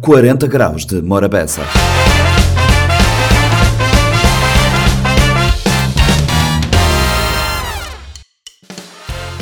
[0.00, 1.62] 40 graus de Morabeza.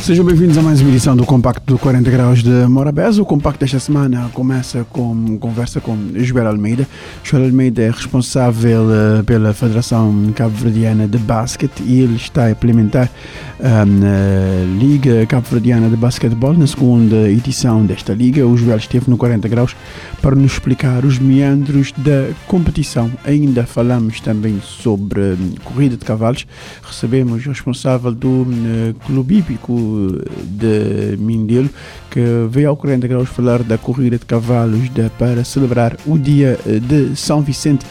[0.07, 3.21] Sejam bem-vindos a mais uma edição do Compacto do 40 Graus de Morabeza.
[3.21, 6.87] O Compacto desta semana começa com conversa com Joel Almeida.
[7.25, 13.11] Joel Almeida é responsável uh, pela Federação Cabo-Verdiana de Basquete e ele está a implementar
[13.59, 18.47] um, a Liga Cabo-Verdiana de Basquetebol na segunda edição desta liga.
[18.47, 19.75] O Joel esteve no 40 Graus
[20.23, 23.11] para nos explicar os meandros da competição.
[23.25, 26.47] Ainda falamos também sobre um, corrida de cavalos.
[26.81, 29.96] Recebemos o responsável do uh, Clube Hípico
[30.45, 31.71] de Mindelo,
[32.11, 36.59] que veio ao 40 graus falar da corrida de cavalos de, para celebrar o dia
[36.83, 37.85] de São Vicente.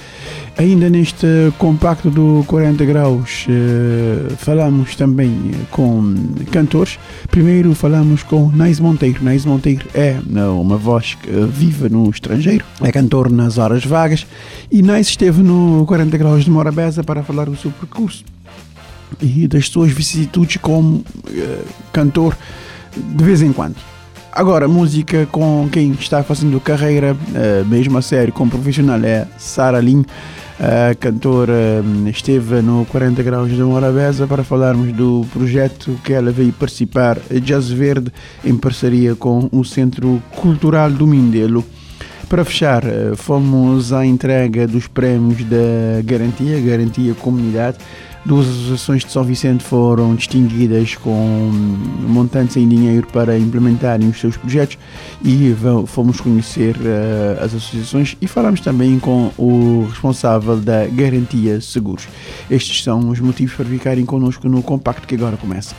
[0.57, 3.45] Ainda neste compacto do 40 graus
[4.37, 6.15] falamos também com
[6.49, 6.97] cantores.
[7.29, 9.21] Primeiro falamos com Nais Monteiro.
[9.21, 10.17] Nais Monteiro é
[10.49, 14.25] uma voz que vive no estrangeiro, é cantor nas horas vagas
[14.71, 18.23] e Nais esteve no 40 graus de Morabeza para falar do seu percurso
[19.21, 22.37] e das suas vicissitudes como uh, cantor
[22.95, 23.75] de vez em quando.
[24.31, 29.79] Agora, música com quem está fazendo carreira, uh, mesmo a sério, como profissional, é Sara
[29.79, 30.03] Lin,
[30.59, 36.53] a cantora esteve no 40 Graus de Morabeza para falarmos do projeto que ela veio
[36.53, 38.11] participar, Jazz Verde,
[38.43, 41.63] em parceria com o Centro Cultural do Mindelo.
[42.29, 47.77] Para fechar, uh, fomos à entrega dos prémios da Garantia, Garantia Comunidade,
[48.25, 51.51] Duas associações de São Vicente foram distinguidas com
[52.07, 54.79] montantes em dinheiro para implementarem os seus projetos
[55.23, 62.07] e fomos conhecer uh, as associações e falamos também com o responsável da Garantia Seguros.
[62.49, 65.75] Estes são os motivos para ficarem connosco no compacto que agora começa.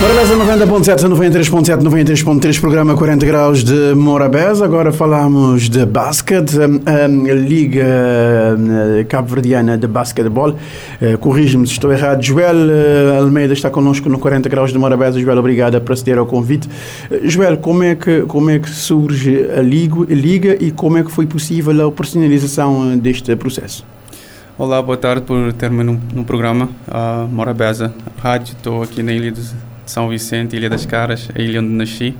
[0.00, 4.64] Morabeza 90.7, 93.7, 93.3, programa 40 graus de Morabeza.
[4.64, 8.56] Agora falamos de basquete, a, Liga
[9.08, 10.54] Cabo-Verdiana de Basquetebol.
[11.18, 12.22] Corrijo-me se estou errado.
[12.22, 12.56] Joel
[13.18, 15.20] Almeida está connosco no 40 graus de Morabeza.
[15.20, 16.68] Joel, obrigado por aceder ao convite.
[17.24, 21.02] Joel, como é que, como é que surge a Liga, a Liga e como é
[21.02, 23.84] que foi possível a personalização deste processo?
[24.56, 28.54] Olá, boa tarde por ter-me no, no programa uh, Morabeza Rádio.
[28.56, 29.54] Estou aqui na Ilha dos
[29.88, 32.14] são Vicente, Ilha das Caras, a ilha onde nasci.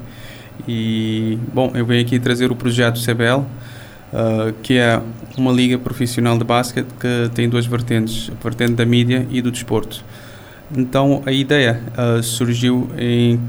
[0.66, 5.00] E, bom, eu venho aqui trazer o projeto CBL, uh, que é
[5.36, 9.50] uma liga profissional de basquete que tem duas vertentes, a vertente da mídia e do
[9.50, 10.04] desporto.
[10.76, 13.40] Então, a ideia uh, surgiu em,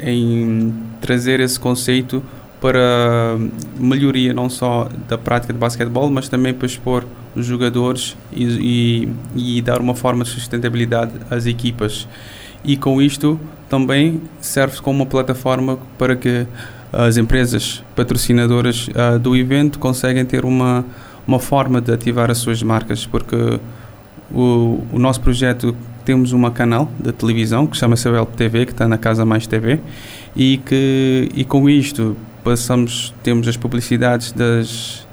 [0.00, 2.22] em trazer esse conceito
[2.60, 3.38] para
[3.78, 9.56] melhoria não só da prática de basquetebol, mas também para expor os jogadores e, e,
[9.56, 12.06] e dar uma forma de sustentabilidade às equipas
[12.64, 13.38] e com isto
[13.68, 16.46] também serve como uma plataforma para que
[16.92, 20.84] as empresas patrocinadoras uh, do evento conseguem ter uma,
[21.26, 23.60] uma forma de ativar as suas marcas, porque
[24.32, 28.98] o, o nosso projeto temos um canal de televisão que chama-se TV, que está na
[28.98, 29.80] Casa Mais TV,
[30.34, 35.06] e que e com isto passamos temos as publicidades das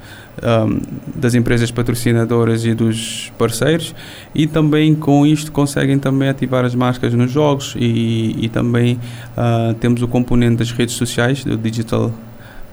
[0.43, 0.79] um,
[1.15, 3.95] das empresas patrocinadoras e dos parceiros
[4.35, 8.99] e também com isto conseguem também ativar as marcas nos jogos e, e também
[9.35, 12.11] uh, temos o componente das redes sociais do digital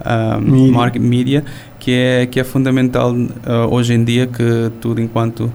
[0.05, 0.73] um, media.
[0.73, 1.45] Market media
[1.79, 3.29] que é que é fundamental uh,
[3.71, 5.53] hoje em dia que tudo enquanto uh,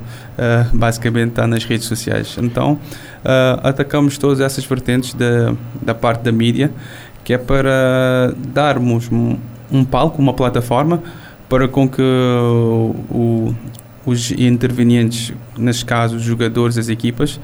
[0.74, 2.80] basicamente está nas redes sociais então
[3.62, 6.72] atacamos todas essas vertentes da, da parte da mídia
[7.24, 9.36] que é para darmos um,
[9.70, 11.03] um palco uma plataforma
[11.50, 13.54] para com que o,
[14.06, 17.40] os intervenientes, neste caso os jogadores, as equipas,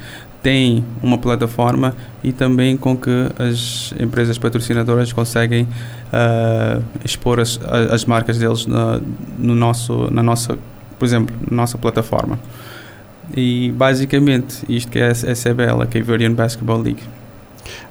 [0.46, 7.60] têm uma plataforma e também com que as empresas patrocinadoras conseguem uh, expor as,
[7.92, 9.02] as marcas deles na,
[9.40, 10.56] no nosso, na nossa,
[11.00, 12.40] por exemplo, na nossa plataforma.
[13.36, 17.02] E basicamente isto que é a CBL, a Caverian Basketball League.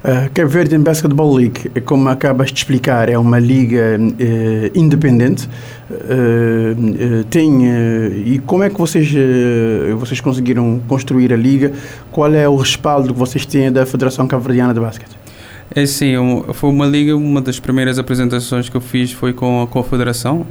[0.03, 5.49] A Cape Verde Basketball League, como acabas de explicar, é uma liga uh, independente.
[5.89, 7.65] Uh, tem
[8.25, 9.11] e como é que vocês
[9.99, 11.73] vocês conseguiram construir a liga?
[12.11, 15.15] Qual é o respaldo que vocês têm da Federação Cabo-Verdiana de Basquete?
[15.73, 16.13] É sim,
[16.53, 20.45] foi uma liga, uma das primeiras apresentações que eu fiz foi com a Confederação.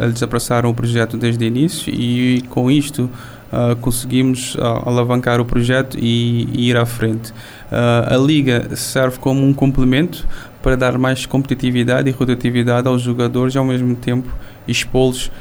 [0.00, 3.10] Eles abraçaram o projeto desde o início e com isto
[3.52, 7.30] uh, conseguimos uh, alavancar o projeto e, e ir à frente.
[7.30, 10.26] Uh, a liga serve como um complemento
[10.62, 14.28] para dar mais competitividade e rotatividade aos jogadores e ao mesmo tempo
[14.68, 15.32] expô-los,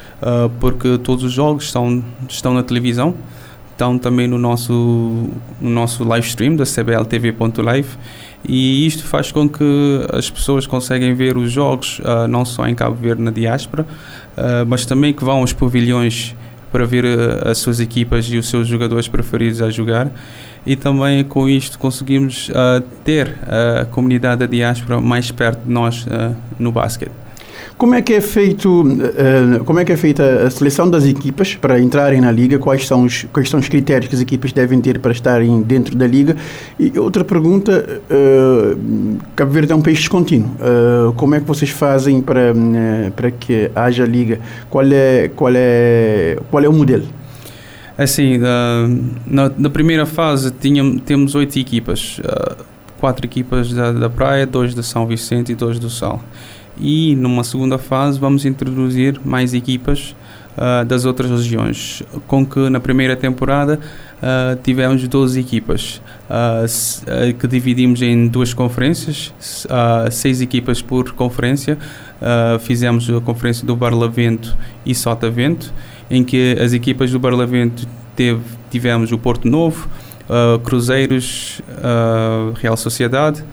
[0.62, 3.14] porque todos os jogos estão, estão na televisão,
[3.72, 5.30] estão também no nosso,
[5.60, 7.98] no nosso live stream da cbltv.live
[8.48, 12.76] e isto faz com que as pessoas conseguem ver os jogos uh, não só em
[12.76, 16.36] Cabo Verde na diáspora, uh, mas também que vão aos pavilhões
[16.72, 20.12] para ver uh, as suas equipas e os seus jogadores preferidos a jogar
[20.66, 22.52] e também com isto conseguimos
[23.04, 23.34] ter
[23.82, 26.06] a comunidade da diáspora mais perto de nós
[26.60, 27.29] no basquete.
[27.78, 31.56] Como é que é feito, uh, como é que é feita a seleção das equipas
[31.56, 32.60] para entrarem na liga?
[32.60, 35.96] Quais são os quais são os critérios que as equipas devem ter para estarem dentro
[35.96, 36.36] da liga?
[36.78, 40.50] E outra pergunta, uh, Cabo Verde é um país descontínuo.
[41.16, 42.54] Como é que vocês fazem para
[43.16, 44.40] para que haja liga?
[44.70, 47.06] Qual é qual é qual é o modelo?
[47.98, 52.22] Assim, na, na primeira fase tínhamos, temos oito equipas,
[52.98, 56.22] quatro equipas da, da Praia, dois de São Vicente e dois do Sal
[56.80, 60.16] e numa segunda fase vamos introduzir mais equipas
[60.60, 63.80] uh, das outras regiões, com que na primeira temporada
[64.18, 66.02] uh, tivemos 12 equipas.
[66.30, 69.34] Uh, que dividimos em duas conferências,
[70.12, 71.76] seis equipas por conferência,
[72.60, 74.56] fizemos a conferência do Barlavento
[74.86, 75.74] e Sotavento,
[76.08, 79.90] em que as equipas do Barlavento teve, tivemos o Porto Novo,
[80.64, 81.62] Cruzeiros,
[82.62, 83.44] Real Sociedade,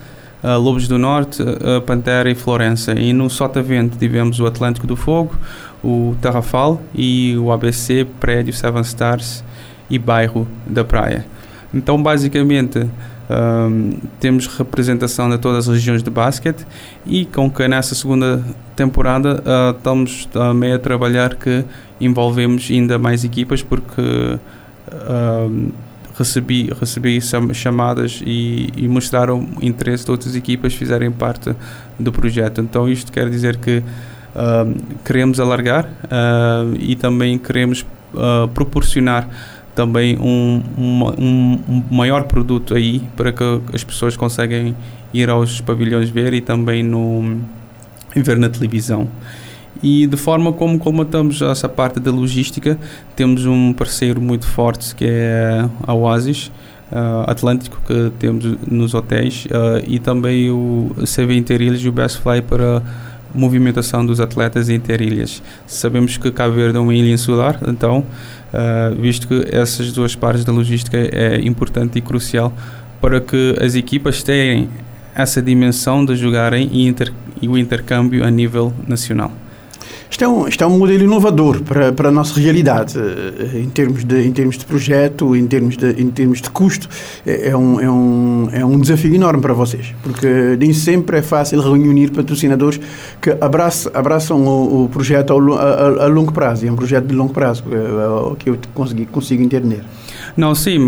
[0.42, 2.92] uh, Lobos do Norte, uh, Pantera e Florença.
[2.92, 5.36] E no Sotavento tivemos o Atlântico do Fogo,
[5.82, 9.44] o Tarrafal e o ABC, Prédio Seven Stars
[9.88, 11.26] e Bairro da Praia.
[11.72, 12.86] Então, basicamente,
[13.28, 16.64] um, temos representação de todas as regiões de basquete
[17.04, 18.42] e com que nessa segunda
[18.76, 21.64] temporada uh, estamos também a trabalhar que
[22.00, 25.72] envolvemos ainda mais equipas porque uh,
[26.18, 27.20] recebi, recebi
[27.54, 31.54] chamadas e, e mostraram interesse de outras equipas fizerem parte
[31.98, 32.60] do projeto.
[32.60, 37.84] Então isto quer dizer que uh, queremos alargar uh, e também queremos
[38.14, 39.28] uh, proporcionar
[39.74, 44.74] também um, um, um, maior produto aí para que as pessoas conseguem
[45.12, 47.42] ir aos pavilhões ver e também no
[48.14, 49.06] ver na televisão.
[49.82, 52.78] E de forma como colmatamos essa parte da logística,
[53.14, 56.50] temos um parceiro muito forte que é a Oasis
[56.90, 62.20] uh, Atlântico, que temos nos hotéis, uh, e também o CV Interilhas e o Best
[62.20, 62.82] Fly para
[63.34, 65.42] movimentação dos atletas interilhas.
[65.66, 70.44] Sabemos que Cabo Verde é uma ilha insular, então, uh, visto que essas duas partes
[70.44, 72.52] da logística é importante e crucial
[73.00, 74.68] para que as equipas tenham
[75.14, 79.32] essa dimensão de jogarem e, inter, e o intercâmbio a nível nacional.
[80.10, 83.68] Isto é um, isto é um modelo inovador para, para a nossa realidade, eh, em
[83.68, 86.88] termos de, em termos de projeto, em termos de, em termos de custo.
[87.26, 91.22] É, é um, é, um, é um desafio enorme para vocês, porque nem sempre é
[91.22, 92.80] fácil reunir patrocinadores
[93.20, 96.66] que abraçam, abraçam o, o projeto a, a, a, longo prazo.
[96.66, 99.82] É um projeto de longo prazo, é o que eu consegui, consigo entender.
[100.36, 100.78] Não, sim.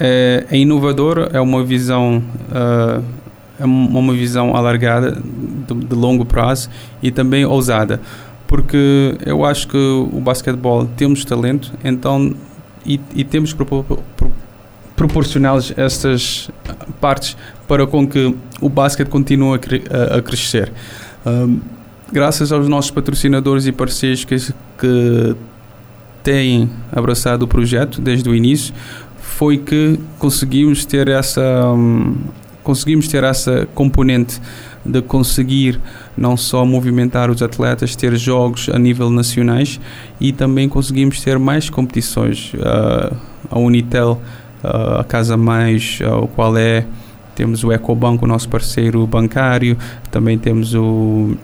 [0.00, 2.22] É, é, inovador, é uma visão.
[2.52, 3.17] É
[3.64, 5.20] uma visão alargada
[5.66, 6.68] de, longo prazo
[7.02, 8.00] e também ousada.
[8.46, 12.34] Porque eu acho que o basquetebol temos talento então
[12.86, 13.84] e, e temos que propor,
[14.16, 14.32] pro,
[14.96, 16.50] proporcionar-lhes estas
[17.00, 19.58] partes para com que o basquete continue
[19.90, 20.72] a, a, crescer.
[21.26, 21.60] Um,
[22.10, 24.36] graças aos nossos patrocinadores e parceiros que,
[24.78, 25.36] que
[26.22, 28.74] têm abraçado o projeto desde o início
[29.20, 31.72] foi que conseguimos ter essa
[32.68, 34.38] conseguimos ter essa componente
[34.84, 35.80] de conseguir
[36.14, 39.80] não só movimentar os atletas, ter jogos a nível nacionais
[40.20, 42.52] e também conseguimos ter mais competições.
[42.52, 43.16] Uh,
[43.50, 44.20] a Unitel,
[44.62, 46.84] uh, a Casa Mais, uh, o qual é,
[47.34, 49.74] temos o Ecobanco, nosso parceiro bancário,
[50.10, 51.38] também temos o,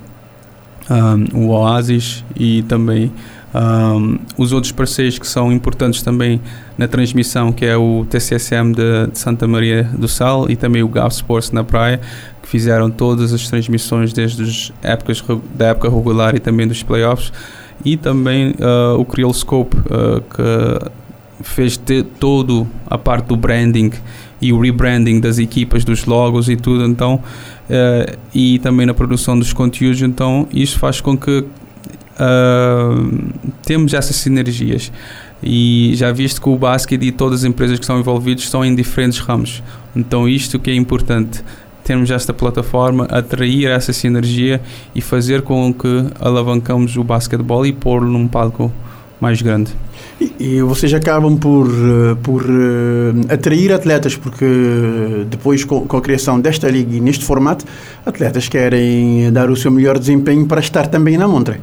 [0.91, 3.11] um, o Oasis e também
[3.55, 6.41] um, os outros parceiros que são importantes também
[6.77, 10.89] na transmissão, que é o TCSM de, de Santa Maria do Sal e também o
[10.89, 12.01] GAP Sports na Praia,
[12.43, 15.23] que fizeram todas as transmissões desde as épocas
[15.55, 17.33] da época regular e também dos playoffs,
[17.85, 20.91] e também uh, o Creole Scope, uh, que
[21.43, 21.81] fez
[22.19, 23.93] todo a parte do branding
[24.41, 27.17] e o rebranding das equipas, dos logos e tudo, então,
[27.71, 31.45] uh, e também na produção dos conteúdos, então isso faz com que
[32.15, 33.33] uh,
[33.65, 34.91] temos essas sinergias.
[35.43, 38.75] E já visto que o basquete e todas as empresas que estão envolvidas estão em
[38.75, 39.63] diferentes ramos.
[39.95, 41.45] Então, isto que é importante,
[41.85, 44.61] termos esta plataforma, atrair essa sinergia
[44.95, 48.73] e fazer com que alavancamos o basquetebol e pô-lo num palco
[49.21, 49.71] mais grande.
[50.21, 54.47] E, e vocês acabam por, eh, por uh, atrair atletas, porque
[55.29, 57.65] depois, com, com, a criação desta liga e neste formato,
[58.05, 61.61] atletas querem dar o seu melhor desempenho para estar também na Montre.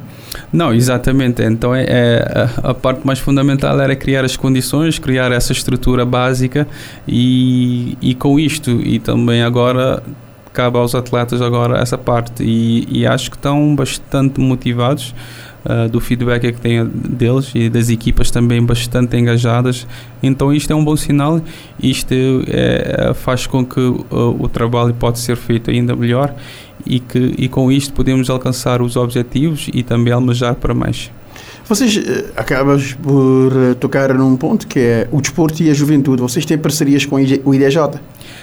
[0.52, 1.42] Não, exatamente.
[1.44, 6.68] Então é, é a, parte mais fundamental era criar as condições, criar essa estrutura básica
[7.08, 10.04] e, e com isto e também agora
[10.52, 12.44] cabe aos atletas agora essa parte.
[12.44, 15.16] E, e acho que estão bastante motivados
[15.64, 19.88] uh, do feedback que têm deles e das equipas também bastante engajadas.
[20.22, 21.42] Então isto é um bom sinal.
[21.82, 22.14] Isto
[22.48, 24.06] é, faz com que uh,
[24.38, 26.36] o trabalho pode ser feito ainda melhor
[26.86, 31.12] e que e com isto podemos alcançar os objetivos e também almejar para mais.
[31.72, 36.22] Vocês uh, acabas por uh, tocar num ponto que é o desporto e a juventude.
[36.22, 37.78] Vocês têm parcerias com o IDJ?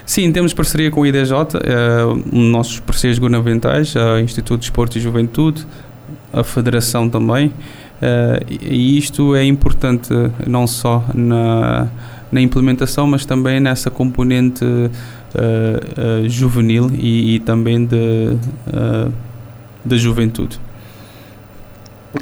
[0.07, 5.01] Sim, temos parceria com o IDJ, uh, nossos parceiros governamentais, o Instituto de Desporto e
[5.03, 5.67] Juventude,
[6.33, 7.53] a Federação também.
[8.49, 10.09] e isto é importante
[10.47, 11.89] não só na,
[12.33, 14.65] na implementação, mas também nessa componente
[16.29, 19.13] juvenil e, e, também de, uh,
[19.85, 20.59] da juventude.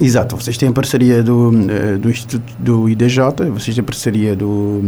[0.01, 1.53] Exato, vocês têm parceria do,
[2.01, 3.21] do Instituto do IDJ,
[3.53, 4.83] vocês têm parceria do.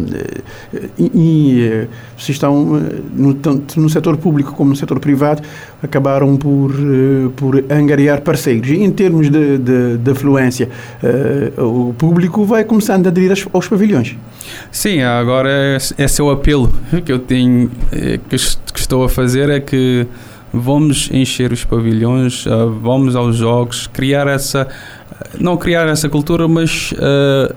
[0.98, 2.82] E, e vocês estão,
[3.14, 5.42] no, tanto no setor público como no setor privado,
[5.82, 6.72] acabaram por,
[7.36, 8.70] por angariar parceiros.
[8.70, 10.68] E em termos de, de, de afluência,
[11.56, 14.16] o público vai começando a aderir aos, aos pavilhões.
[14.70, 16.72] Sim, agora esse é o apelo
[17.04, 20.06] que eu tenho, eh, que estou a fazer, é que
[20.52, 22.50] vamos encher os pavilhões, eh,
[22.80, 24.68] vamos aos jogos, criar essa,
[25.38, 27.54] não criar essa cultura, mas uh,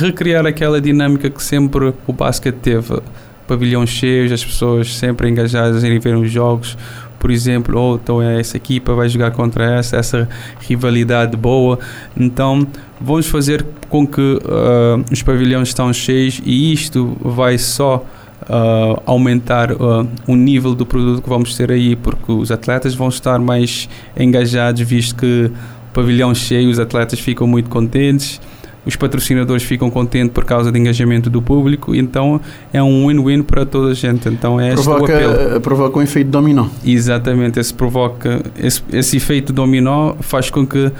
[0.00, 3.00] recriar aquela dinâmica que sempre o basquete teve.
[3.46, 6.76] Pavilhões cheios, as pessoas sempre engajadas em ver os jogos,
[7.18, 10.28] por exemplo, ou oh, então é essa equipa vai jogar contra essa, essa
[10.60, 11.78] rivalidade boa.
[12.16, 12.66] Então,
[13.00, 18.04] vamos fazer com que uh, os pavilhões estão cheios e isto vai só
[18.48, 23.08] uh, aumentar uh, o nível do produto que vamos ter aí, porque os atletas vão
[23.08, 23.88] estar mais
[24.18, 25.50] engajados, visto que
[25.90, 28.40] o pavilhão cheio, os atletas ficam muito contentes
[28.86, 32.40] os patrocinadores ficam contentes por causa do engajamento do público, então
[32.72, 34.28] é um win-win para toda a gente.
[34.28, 35.60] Então é provoca, apelo.
[35.60, 36.68] Provoca um efeito dominó.
[36.84, 40.92] Exatamente, esse provoca esse, esse efeito dominó faz com que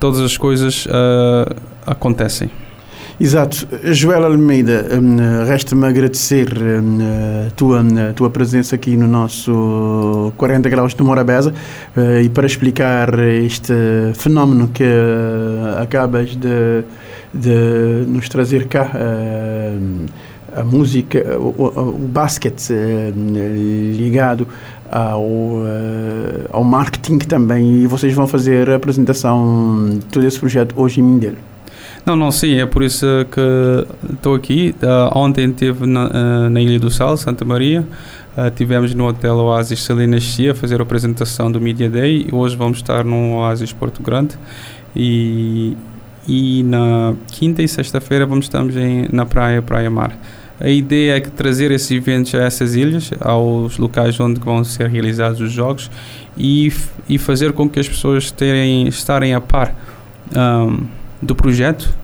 [0.00, 1.54] todas as coisas uh,
[1.86, 2.50] acontecem.
[3.20, 3.68] Exato.
[3.92, 6.98] Joel Almeida, um, resta-me agradecer um,
[7.46, 7.80] a, tua,
[8.10, 11.54] a tua presença aqui no nosso 40 Graus de Morabeza
[11.96, 13.72] uh, e para explicar este
[14.14, 16.84] fenómeno que uh, acabas de
[17.32, 20.06] de nos trazer cá uh,
[20.56, 22.72] a música, o, o, o basquete
[23.96, 24.46] ligado
[24.88, 25.24] ao,
[26.52, 27.82] ao marketing também.
[27.82, 31.53] E vocês vão fazer a apresentação de todo esse projeto hoje em Mindelo.
[32.06, 34.74] Não, não, sim, é por isso que estou aqui.
[34.82, 37.80] Uh, ontem estive na, uh, na, Ilha do Sal, Santa Maria.
[38.36, 42.28] Uh, tivemos no Hotel Oasis Salinas Cia a fazer a apresentação do Media Day.
[42.30, 44.36] Hoje vamos estar no Oasis Porto Grande.
[44.94, 45.78] E,
[46.28, 50.14] e na quinta e sexta-feira vamos estar em, na praia, Praia Mar.
[50.60, 54.90] A ideia é que trazer esses eventos a essas ilhas, aos locais onde vão ser
[54.90, 55.90] realizados os jogos
[56.36, 56.70] e,
[57.08, 59.74] e fazer com que as pessoas terem, estarem a par
[60.36, 61.94] um, do projeto,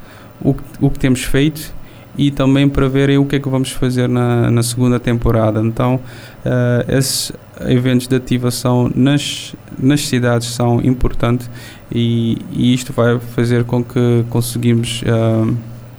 [0.43, 1.73] o, o que temos feito
[2.17, 5.61] e também para verem o que é que vamos fazer na, na segunda temporada.
[5.61, 7.33] Então, uh, esses
[7.67, 11.49] eventos de ativação nas, nas cidades são importantes
[11.93, 15.57] e, e isto vai fazer com que conseguimos uh,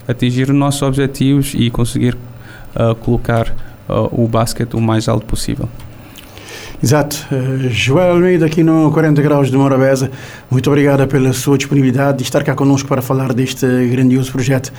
[0.08, 2.16] atingir os nossos objetivos e conseguir
[2.76, 3.54] uh, colocar
[4.12, 5.68] o basquete o mais alto possível.
[6.84, 7.16] Exato.
[7.32, 10.10] Uh, Joel Almeida aqui no 40 Graus de Morabeza,
[10.50, 14.74] muito obrigada pela sua disponibilidade de estar cá connosco para falar deste grandioso projeto.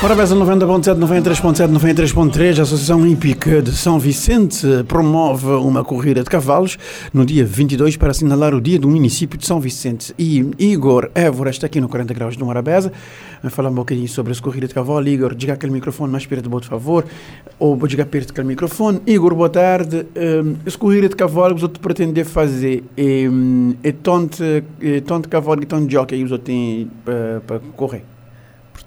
[0.00, 6.78] Morabeza 90.7, 93.7, 93.3, a Associação Hípica de São Vicente promove uma corrida de cavalos
[7.12, 10.14] no dia 22 para assinalar o dia do município de São Vicente.
[10.16, 12.92] E Igor Évora está aqui no 40 graus de Morabeza.
[13.42, 15.08] Vai falar um bocadinho sobre essa corrida de cavalo.
[15.08, 17.04] Igor, diga aquele microfone mais perto, por favor.
[17.58, 19.00] Ou diga perto aquele microfone.
[19.04, 20.06] Igor, boa tarde.
[20.14, 23.24] Um, essa corrida de cavalo que você pretende fazer é,
[23.82, 28.04] é tanto, é tanto cavalo e tanto jockey que você tem para correr?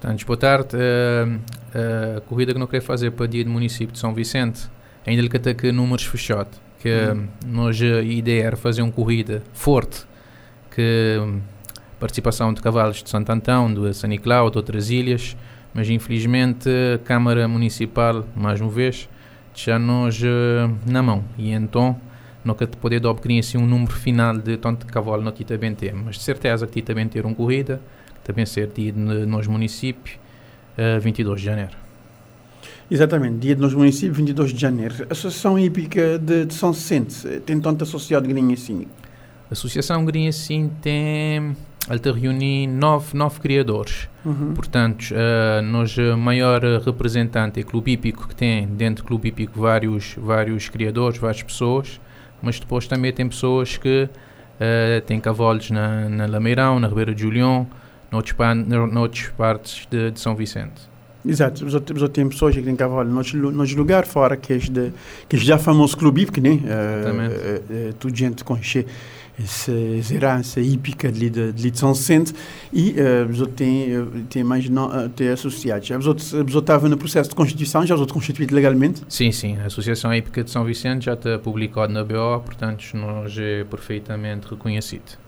[0.02, 0.76] Portanto, boa tarde.
[0.76, 4.68] Uh, uh, a corrida que não queria fazer para dia do município de São Vicente,
[5.06, 6.60] ainda lhe que números fechados.
[6.80, 7.28] Que uhum.
[7.46, 10.04] nós a ideia era fazer uma corrida forte,
[10.74, 11.40] que um,
[12.00, 15.36] participação de cavalos de Santo Antão, de São Nicolau, de outras ilhas,
[15.72, 19.08] mas infelizmente a Câmara Municipal, mais uma vez,
[19.54, 21.22] já nós uh, na mão.
[21.38, 21.96] E então,
[22.44, 25.94] nunca te poder dar assim, um número final de tanto de cavalo no Tita ter,
[25.94, 27.80] mas de certeza que Tita ter uma corrida
[28.24, 30.18] também ser dia de nos municípios,
[30.78, 31.82] uh, 22 de janeiro.
[32.90, 34.94] Exatamente, dia de nos municípios, 22 de janeiro.
[35.08, 38.28] A Associação Hípica de, de São Vicente tem tanto associado?
[38.28, 41.56] A Associação Green assim tem.
[41.88, 44.08] Ela te reúne nove, nove criadores.
[44.24, 44.54] Uhum.
[44.54, 49.60] Portanto, uh, nós, o maior representante é Clube Hípico, que tem dentro do Clube Hípico
[49.60, 52.00] vários, vários criadores, várias pessoas,
[52.40, 57.22] mas depois também tem pessoas que uh, têm cavalos na, na Lameirão, na Ribeira de
[57.22, 57.66] Julião,
[58.12, 60.92] noutros, pa noutras partes de, de São Vicente.
[61.24, 64.54] Exato, os outros, os outros têm pessoas que têm cavalo nos, nos lugares fora, que
[64.54, 64.58] é,
[65.28, 66.50] que já famoso clube hípico, né?
[66.50, 68.84] Uh, uh, uh, tudo gente conhece
[69.42, 69.72] essa,
[70.12, 72.34] herança hípica de, de, de São Vicente
[72.72, 75.88] e uh, os outros têm, têm mais não, uh, têm associados.
[76.06, 79.02] Outros estavam no processo de constituição, já os outros constituídos legalmente?
[79.08, 79.56] Sim, sim.
[79.58, 84.48] A Associação Hípica de São Vicente já está publicado na BO, portanto, nós é perfeitamente
[84.48, 85.22] reconhecido.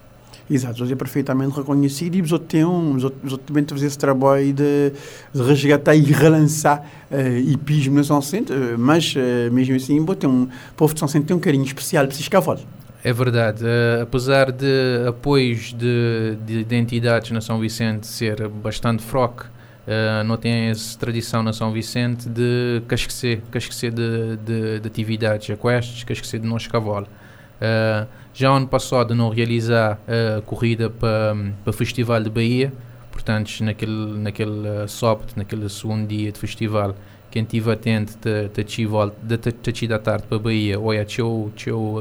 [0.49, 4.53] Exato, hoje é perfeitamente reconhecido e os outros têm os outros também fazer esse trabalho
[4.53, 4.91] de,
[5.33, 10.13] de resgatar e relançar uh, hipismo na São Vicente, uh, mas uh, mesmo assim, bom,
[10.25, 12.63] um, o povo de São Vicente tem um carinho especial para esses cavalos.
[13.03, 19.01] É verdade, uh, apesar de apoios de, de, de, entidades na São Vicente ser bastante
[19.03, 19.47] fraco,
[19.87, 25.49] uh, não tem essa tradição na São Vicente de casquecer, casquecer de, de, de atividades
[25.49, 27.07] equestres, casquecer de nós cavalo.
[27.55, 32.73] Uh, já ano passado não realizar a corrida para o Festival de Bahia,
[33.09, 36.93] portanto, naquele, naquele uh, sábado, naquele segundo dia de festival,
[37.31, 41.49] quem estiver atento de da tarde para Bahia, olha, tinha o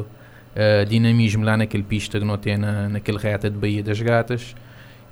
[0.01, 0.05] uh,
[0.89, 4.57] dinamismo lá naquele pista que não tem na, naquele reta de Bahia das Gatas.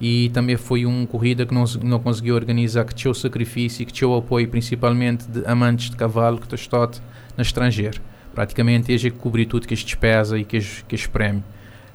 [0.01, 3.93] E também foi uma corrida que não, não conseguiu organizar, que tinha o sacrifício que
[3.93, 6.91] tinha o apoio principalmente de amantes de cavalo que estão
[7.37, 8.01] no estrangeiro
[8.35, 11.45] praticamente este que cobrir tudo que este despesa e que este, que este prémio.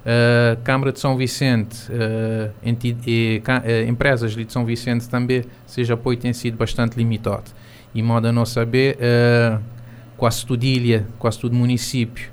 [0.05, 2.53] A uh, Câmara de São Vicente, uh,
[3.05, 7.51] e, uh, empresas de São Vicente também, seja apoio tem sido bastante limitado.
[7.93, 9.61] E modo a não saber, uh,
[10.15, 12.31] quase tudo ilha, quase todo município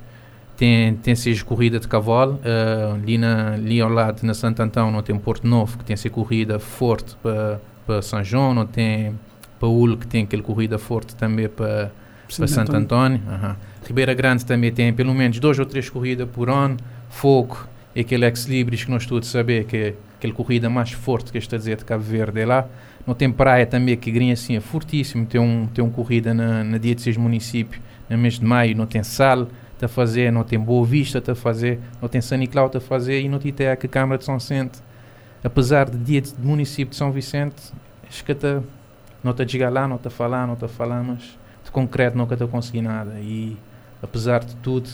[0.56, 2.34] tem, tem seja corrida de cavalo.
[2.34, 5.96] Uh, ali, na, ali ao lado, na Santo Antão, não tem Porto Novo, que tem
[5.96, 9.18] ser corrida forte para, São João, não tem
[9.58, 11.90] Paúl, que tem aquele corrida forte também para,
[12.28, 13.20] Santo António.
[13.28, 13.56] António.
[13.86, 16.76] Ribeira Grande também tem pelo menos duas ou três corridas por ano.
[17.08, 21.38] Fogo e aquele ex-libris que nós todos sabemos que é aquela corrida mais forte que
[21.38, 22.66] está a dizer de Cabo Verde é lá.
[23.06, 25.26] Não tem praia também que grinha assim é fortíssimo.
[25.26, 28.76] Tem um, tem um corrida na, na dia de seis municípios no mês de maio.
[28.76, 29.48] Não tem sal
[29.82, 33.28] a fazer, não tem Boa Vista a fazer, não tem São Nicolau a fazer e
[33.28, 34.78] não tem até a Câmara de São Vicente.
[35.42, 37.70] Apesar de dia de município de São Vicente,
[38.08, 38.34] acho que
[39.22, 41.70] não está a chegar lá, não está a falar, não está a falar, mas de
[41.70, 43.20] concreto nunca está a conseguir nada.
[43.20, 43.58] E
[44.04, 44.88] apesar de tudo,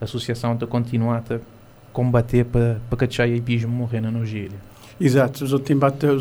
[0.00, 1.38] a associação está a continuar a
[1.92, 4.74] combater para, para que o hipismo morrer na Nigéria.
[5.00, 5.66] Exato, os outros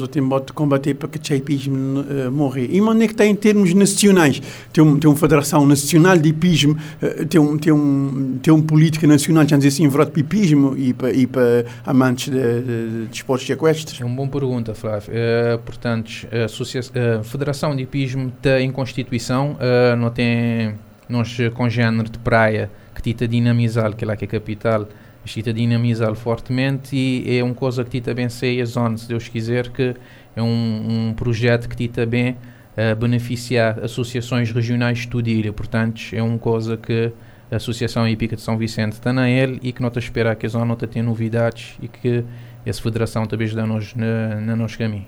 [0.09, 2.67] têm de combater para que o hipismo uh, morrer.
[2.71, 4.41] E onde é que está em termos nacionais?
[4.71, 8.63] Tem, um, tem uma federação nacional de hipismo, uh, tem, um, tem, um, tem uma
[8.63, 13.05] política nacional, já dizer assim, voto para hipismo e para, e para amantes de, de,
[13.07, 14.01] de esportes equestres?
[14.01, 15.13] É uma boa pergunta, Flávio.
[15.13, 19.55] Uh, portanto, a, a Federação de Hipismo está em Constituição,
[19.97, 20.75] não tem
[21.13, 24.87] nós com género de praia que tita dinamizar que é lá que é a capital
[25.25, 29.27] tita dinamizar fortemente e é uma coisa que tita bem sei a zona se Deus
[29.29, 29.95] quiser que
[30.35, 35.53] é um, um projeto que tita bem uh, beneficiar associações regionais de Tudilha.
[35.53, 37.11] Portanto é uma coisa que
[37.51, 40.49] a Associação Hípica de São Vicente está na ele e que nota espera que a
[40.49, 42.23] zona nota tenha novidades e que
[42.65, 45.05] essa federação também ajuda-nos na, na nosso caminho.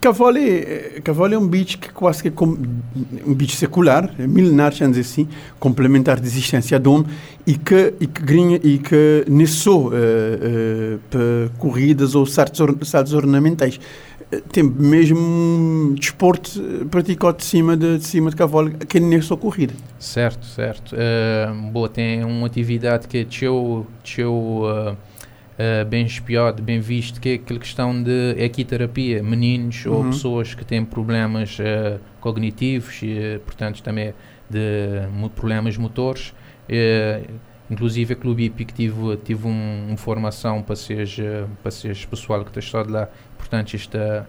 [0.00, 2.32] Cavalo é, cavalo é um bicho que quase que é
[3.26, 7.06] um bicho secular, é milenar, dizer assim, complementar de existência do homem
[7.46, 13.12] e que e que grinha e que nesou uh, uh, para corridas ou saltos, saltos
[13.12, 13.80] ornamentais
[14.52, 16.60] tem mesmo desporto
[16.90, 19.74] praticado de cima de, de cima de cavalo que nem só corrida.
[19.98, 20.96] Certo, certo.
[20.96, 24.96] Uh, boa, tem uma atividade que é teu uh,
[25.58, 29.94] uh, bem espiado, bem visto, que é aquela questão de equiterapia, meninos uhum.
[29.94, 34.14] ou pessoas que têm problemas uh, cognitivos e, portanto, também
[34.48, 35.02] de
[35.34, 36.32] problemas motores.
[37.68, 41.08] Inclusive, a Clube Hípico tive, tive um, uma formação para ser,
[41.62, 43.08] para ser pessoal que está de lá.
[43.36, 44.26] Portanto, está,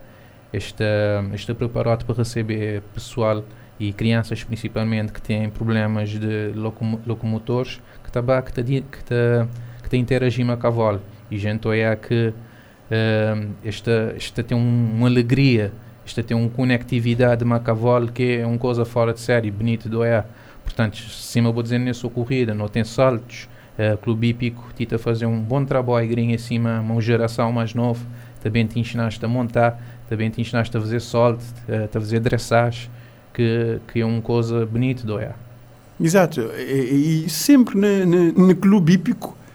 [0.51, 0.85] está,
[1.33, 3.43] está preparado para receber pessoal
[3.79, 9.97] e crianças principalmente que têm problemas de locom locomotores que está que está que está
[9.97, 15.71] interagindo com a cavalo e gente olha que uh, esta, esta tem um, uma alegria,
[16.05, 19.95] esta tem uma conectividade de cavalo que é uma coisa fora de série, bonito de
[19.95, 20.25] olhar.
[20.63, 25.39] Portanto, cima vou dizer nessa corrida, não tem saltos, uh, Clube Hípico, tita fazer um
[25.39, 28.05] bom trabalho em acima, uma geração mais nova,
[28.41, 32.89] também te ensinaste a montar, também te ensinaste a fazer solde, uh, a fazer dressage,
[33.33, 35.37] que, que é uma coisa bonita de olhar.
[35.99, 39.46] Exato, e, e sempre no, Clube Hípico eh,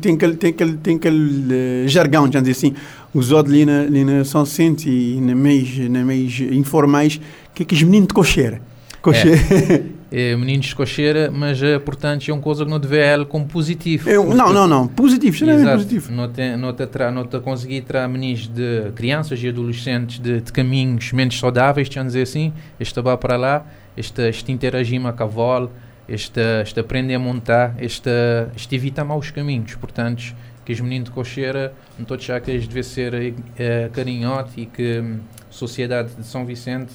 [0.00, 2.74] tem aquele, tem aquele, tem aquele eh, jargão, já dizer assim,
[3.14, 7.20] usado ali na, ali na São Vicente e na meios, na meios informais,
[7.54, 8.60] que é que os meninos de cocheira.
[9.02, 9.36] Cocheira.
[10.08, 13.44] É, meninos de cocheira, mas, eh, portanto, é uma coisa que não deve ela como
[13.44, 14.08] positivo.
[14.08, 14.86] É um- não, não, não.
[14.86, 15.76] Positivo, extremamente Exato.
[15.78, 16.12] positivo.
[16.12, 20.40] Não te, não te, tra, não te consegui trazer meninos de crianças e adolescentes de,
[20.40, 25.08] de caminhos menos saudáveis, deixa dizer assim, este vai para lá, este, este interagir com
[25.08, 25.72] a cavalo,
[26.08, 28.10] este, este aprender a montar, este,
[28.54, 29.74] este evita maus caminhos.
[29.74, 33.88] Portanto, que os meninos de cocheira, não estou a achar que eles devem ser eh,
[33.92, 36.92] carinhote e que hum, a sociedade de São Vicente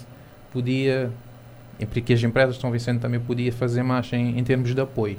[0.52, 1.10] podia,
[1.90, 5.18] porque as empresas de São Vicente também podia fazer mais em, em termos de apoio.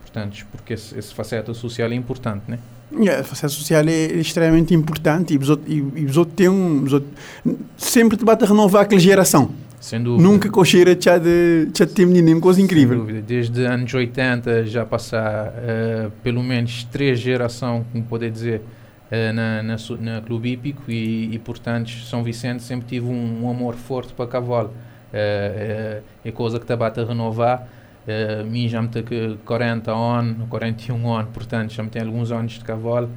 [0.00, 2.58] Portanto, porque esse, esse faceta social é importante, né?
[2.92, 5.72] Yeah, a faceta social é extremamente importante e os outros,
[6.08, 6.84] os outros têm um.
[7.76, 9.52] sempre te bate a renovar aquela geração.
[9.80, 10.28] Sem dúvida.
[10.28, 12.98] Nunca cocheira já de, já de ter menino, é uma coisa Sem incrível.
[12.98, 13.22] dúvida.
[13.22, 18.60] Desde anos 80 já passar eh, pelo menos três gerações, como poder dizer,
[19.10, 23.50] eh, na, na, na Clube Hípico e, e, portanto, São Vicente sempre tive um, um
[23.50, 24.70] amor forte para cavalo.
[25.12, 27.66] É coisa que está a renovar.
[28.06, 32.30] Eh, mim já me tem que 40 anos, 41 anos, portanto, já me tem alguns
[32.30, 33.08] anos de cavalo.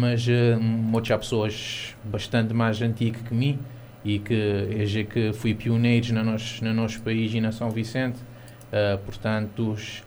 [0.00, 3.58] Mas eh, muitas pessoas bastante mais antigas que mim
[4.04, 7.70] e que é já que fui pioneiros no nosso, no nosso país e na São
[7.70, 8.18] Vicente.
[8.68, 10.00] Uh, portanto, os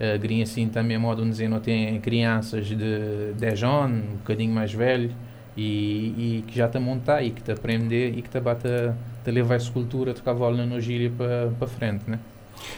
[0.00, 5.14] uh, assim também, modo dizer, não têm crianças de 10 anos, um bocadinho mais velho,
[5.56, 9.56] e, e que já a montar e que a aprender e que está a, levar
[9.56, 12.18] essa cultura de cavalo na nogília para para frente, né?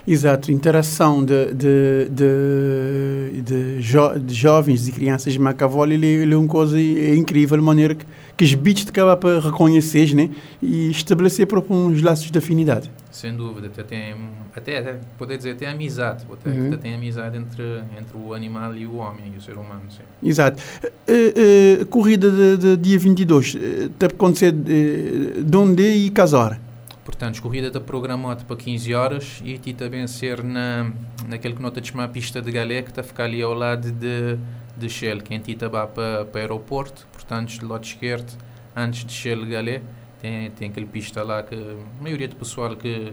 [0.07, 6.35] Exato, interação de, de, de, de, jo, de jovens e crianças de Macavolo, ele, ele
[6.35, 8.05] é uma coisa incrível, a maneira que,
[8.37, 10.31] que os bichos acabam para reconhecer né?
[10.61, 12.91] e estabelecer próprio uns laços de afinidade.
[13.11, 14.15] Sem dúvida, até tem,
[14.55, 16.67] até, até poder dizer, tem amizade, até, Uhum.
[16.69, 17.63] até tem amizade entre,
[17.99, 20.03] entre o animal e o homem, e o ser humano, sim.
[20.23, 20.61] Exato.
[21.07, 26.11] Eh, eh, corrida de, de dia 22, eh, está a acontecer eh, de onde e
[26.11, 26.61] casar?
[27.05, 30.91] Portanto, corrida está programada para 15 horas e ti também ser na,
[31.29, 34.39] naquele que nós chamamos pista de Galé, que está a ficar ali ao lado de,
[34.77, 38.33] de Shell, que em ti está para, para o aeroporto, portanto, do lado esquerdo,
[38.75, 39.83] antes de Shell Galé,
[40.21, 43.13] tem, tem aquele pista lá que a maioria do pessoal que,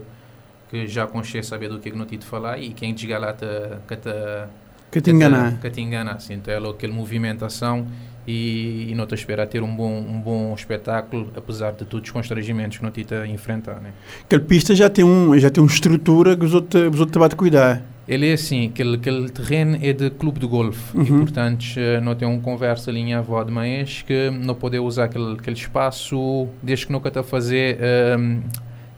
[0.69, 3.31] que já conhece saber do que é que não te falar e quem chegar lá
[3.31, 4.47] está que tá,
[4.89, 5.59] Que te enganar.
[5.59, 7.85] que te engana, assim, então é logo aquela movimentação
[8.27, 12.11] e, e não te espera ter um bom, um bom espetáculo, apesar de todos os
[12.11, 13.91] constrangimentos que não te a enfrentar, né?
[14.23, 17.35] Aquela pista já tem, um, já tem uma estrutura que os outros, os outros te
[17.35, 17.81] cuidar.
[18.07, 21.19] Ele é assim, aquele, aquele terreno é de clube de golfe e, Uhum.
[21.21, 25.05] portanto, eh, não tem uma conversa ali em avó de manhãs que não pode usar
[25.05, 28.41] aquele, aquele espaço desde que nunca está a fazer ehm,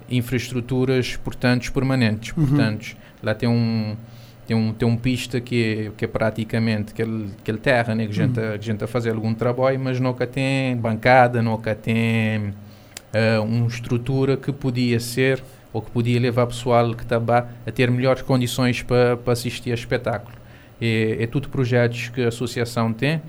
[0.10, 2.36] infraestruturas, portanto, permanentes.
[2.36, 2.48] Uhum.
[2.48, 3.96] Portanto, lá tem um
[4.45, 8.12] tem um tem um pista que é, que é praticamente aquele, aquele terra, né, que
[8.12, 8.53] a gente Uhum.
[8.53, 12.53] a gente a fazer algum trabalho, mas nunca tem bancada, nunca tem
[13.13, 17.71] eh, uma estrutura que podia ser ou que podia levar o pessoal que estava a
[17.71, 20.36] ter melhores condições para, para assistir a espetáculo.
[20.82, 23.21] É, é tudo projetos que a associação tem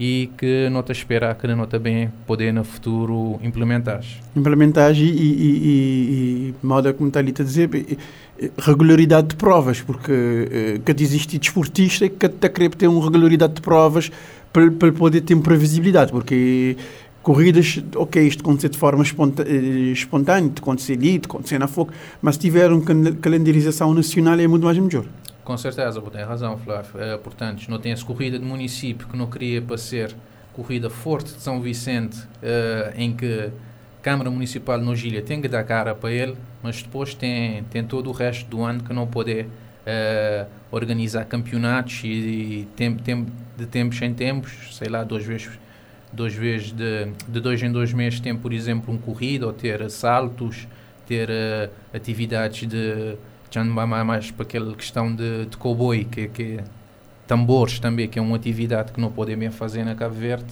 [0.00, 4.02] e que não está a esperar que não também poder no futuro implementar.
[4.34, 6.54] implementar e, e, e, e
[6.92, 7.68] como está ali a dizer,
[8.58, 13.60] regularidade de provas, porque eh, que existe desportista que está querer ter uma regularidade de
[13.60, 14.10] provas
[14.52, 16.76] para, para poder ter previsibilidade, porque
[17.22, 21.92] corridas, ok, isto acontecer de forma eh, espontânea, de acontecer ali, de acontecer na fogo,
[22.20, 25.04] mas se tiver uma cal- calendarização nacional é muito mais melhor.
[25.44, 27.00] Com certeza, tem razão, Flávio.
[27.00, 30.14] Eh, portanto, não tem essa corrida de município que não queria para ser
[30.52, 33.50] corrida forte de São Vicente, eh, em que
[33.98, 37.84] a Câmara Municipal de Nogília tem que dar cara para ele, mas depois tem, tem
[37.84, 39.48] todo o resto do ano que não poder
[39.84, 43.26] eh, organizar campeonatos e, e tem, tem,
[43.56, 45.50] de tempos em tempos, sei lá, duas vezes,
[46.12, 49.90] duas vezes de, de dois em dois meses tem, por exemplo, um corrida ou ter
[49.90, 50.68] saltos,
[51.06, 53.16] ter eh, atividades de
[53.52, 56.60] já não vai mais- para aquela questão de, de cowboy, que, que
[57.26, 60.46] tambores também, que é uma atividade que não podemos fazer na Cabo Verde,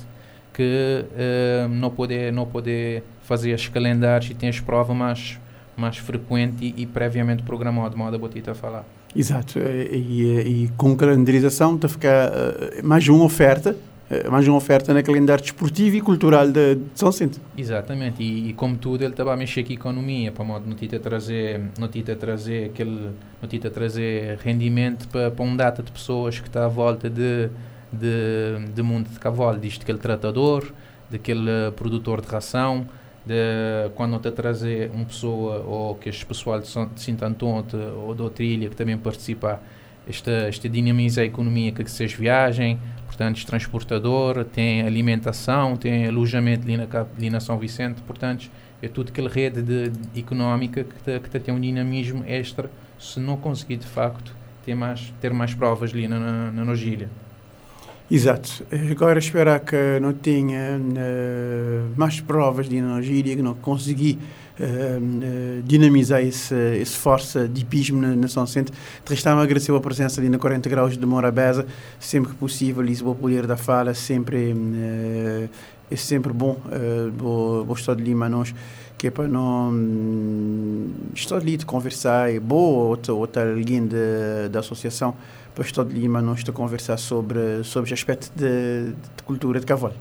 [0.53, 5.39] que eh, não poder não poder fazer os calendários e tem as provas mais
[5.77, 8.85] mais frequente e, e previamente programado, modo a Botita falar.
[9.17, 13.90] Exato, eh, e, e, e com calendarização está a ficar eh, mais uma oferta, eh,
[14.31, 17.41] mais uma oferta na calendário desportivo e cultural de, de São Vicente.
[17.57, 20.75] Exatamente, e, e como tudo ele estava a mexer com a economia, para modo não
[20.75, 26.49] te trazer, não trazer aquele, não trazer rendimento para, para um data de pessoas que
[26.49, 27.49] está à volta de,
[27.93, 30.73] de, de mundo de cavalo, disto aquele tratador,
[31.09, 32.87] daquele eh, produtor de ração,
[33.27, 33.35] de,
[33.95, 37.65] quando te trazer uma pessoa ou que este pessoal de São- de Sinto Antônio
[38.07, 39.61] ou de Outrilha que também participa
[40.11, 46.77] esta, esta dinamiza a economia que vocês viagem, portanto, transportador, tem alimentação, tem alojamento ali
[46.77, 48.51] na, ali na São Vicente, portanto,
[48.83, 52.71] é tudo aquela rede de, de económica que, te, que te tem um dinamismo extra
[52.99, 57.09] se não conseguir, de facto, ter mais, ter mais provas ali na, na, na Nogília.
[58.11, 58.67] Exato.
[58.91, 64.19] Agora esperar que não tenha eh, mais provas de energia, que não consegui
[64.63, 68.73] eh, dinamizar esse, esse força de hipismo na, na São Vicente.
[69.07, 71.67] Restava agradecer a presença ali na 40 graus de Morabeza,
[71.99, 75.49] sempre que possível, Lisboa Poder da Fala, sempre eh,
[75.91, 78.55] é sempre bom, eh, o, Estado de Lima nós
[78.97, 84.49] que é para não hum, estar ali de conversar, é boa outra, outra alguém de,
[84.51, 85.15] da associação
[85.55, 89.59] para o Estado de Lima nós de conversar sobre, sobre o aspecto de, de cultura
[89.59, 89.95] de cavalo.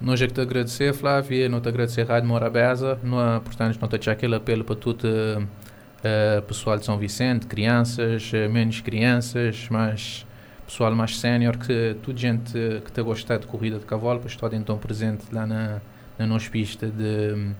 [0.00, 3.90] Nós é que te agradecer, Flávia, não te agradecer Rádio Morabeza, não, portanto, não te
[3.90, 10.26] deixar aquele apelo para todo uh, pessoal de São Vicente, crianças, uh, menos crianças, mas
[10.66, 14.54] pessoal mais sénior, que toda gente que está gostar de corrida de cavalo, para estar
[14.54, 15.82] então presente lá na,
[16.18, 17.52] na nossa pista de,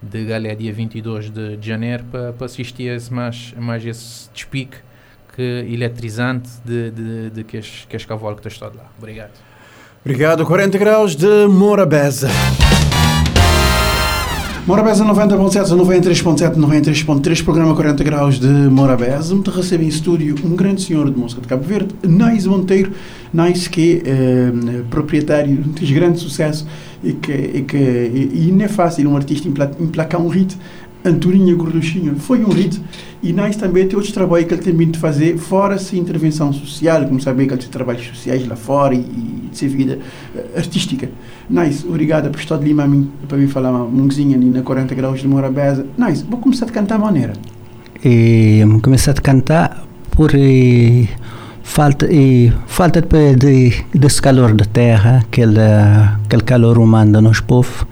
[0.00, 4.78] de Galé, dia 22 de, janeiro, para, para assistir esse, mais, mais esse despique
[5.34, 8.90] que eletrizante de, de, de que este que cavalo que está lá.
[8.96, 9.53] Obrigado.
[10.04, 10.44] Obrigado.
[10.44, 12.28] 40 graus de Morabeza.
[14.66, 19.34] Morabeza 90.7, 93.7, 93.3, programa 40 graus de Morabeza.
[19.34, 22.92] Me recebe em estúdio um grande senhor de música de Cabo Verde, Nais Monteiro.
[23.32, 26.66] Nais que é eh, proprietário de grande sucesso
[27.02, 30.56] e que, e que e, e não é fácil um artista emplacar um hit
[31.04, 32.80] Antoninha Gorduchinha foi um hit
[33.22, 37.04] e nós também tem outros trabalhos que ele tem vindo fazer fora essa intervenção social,
[37.04, 39.98] como saber que ele tem trabalhos sociais lá fora e, e de vida
[40.34, 41.10] uh, artística.
[41.48, 44.62] Nice, obrigada por estar de Lima a mim, para mim falar uma munguinha ali na
[44.62, 45.86] 40 graus de Morabeza.
[45.98, 47.34] Nice, vou começar a cantar maneira.
[48.02, 51.08] E começar a cantar por e,
[51.64, 55.58] falta e falta de, de desse calor da terra, aquele
[56.24, 57.88] aquele calor humano do nosso povo.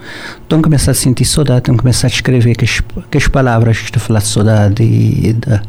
[0.46, 2.80] Então começar a sentir saudade, então começar a escrever que as,
[3.10, 5.60] que as palavras que estou a falar de saudade e de,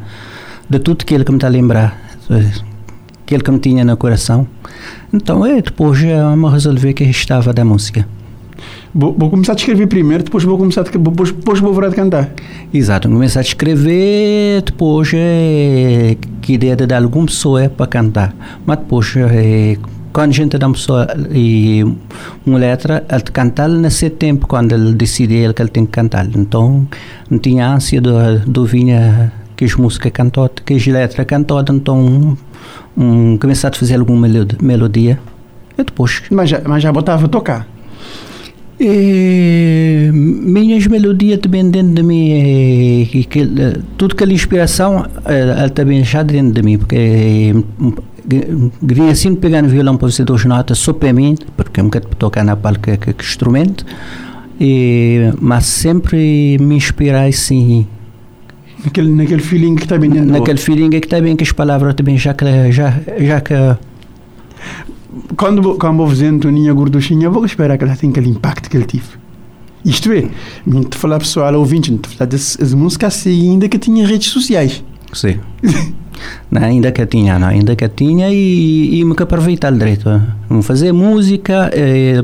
[0.70, 2.00] de tudo aquilo que me está a lembrar,
[3.24, 4.46] aquilo que me tinha no coração.
[5.12, 8.06] Então é, depois eu me resolvi que estava da música.
[8.96, 11.96] Vou, vou, começar a escrever primeiro, depois vou começar a, depois, depois vou parar de
[11.96, 12.30] cantar.
[12.72, 18.36] Exato, começar a escrever, depois é, que ideia de dar alguma pessoa é para cantar.
[18.68, 19.78] Mas depois, é,
[20.14, 21.84] quando a gente dá uma pessoa e
[22.46, 26.28] uma letra, ele cantar nesse tempo, quando ele decide ele que ele tem que cantar.
[26.28, 26.88] Então,
[27.32, 28.12] não tinha ânsia de,
[28.48, 28.96] de ouvir
[29.56, 32.38] que as músicas cantadas, que as letras cantadas, então
[32.96, 34.28] um, começar a fazer alguma
[34.62, 35.20] melodia.
[35.76, 36.22] E depois...
[36.30, 37.73] Mas já, mas já botava a tocar?
[38.86, 42.32] E, minhas melodias também dentro de mim,
[43.14, 43.48] e, que,
[43.98, 47.54] tudo aquela inspiração, ela também já dentro de mim, porque
[48.86, 52.02] queria assim pegar no violão para fazer duas notas só para mim, porque eu nunca
[52.02, 53.86] tocar na palca que, que instrumento,
[54.60, 57.88] e, mas sempre me inspirar assim.
[58.84, 61.94] Naquele, naquele feeling que está bem dentro Naquele feeling que está bem, que as palavras
[61.94, 62.46] também já que.
[62.74, 63.54] Já, já que
[65.38, 68.86] quando, quando vou fazer Antoninha Gorduchinha, vou esperar que ela tenha aquele impacto que ele
[68.86, 69.24] tive.
[69.86, 70.30] Isto é,
[70.90, 74.84] te falar pessoal ouvinte, te falar das músicas assim, ainda que tinha redes sociais.
[75.12, 75.40] Sim.
[76.50, 80.10] não, ainda que tinha, não, ainda que tinha e, e me que aproveitar direito.
[80.50, 82.22] Vamos fazer música, é,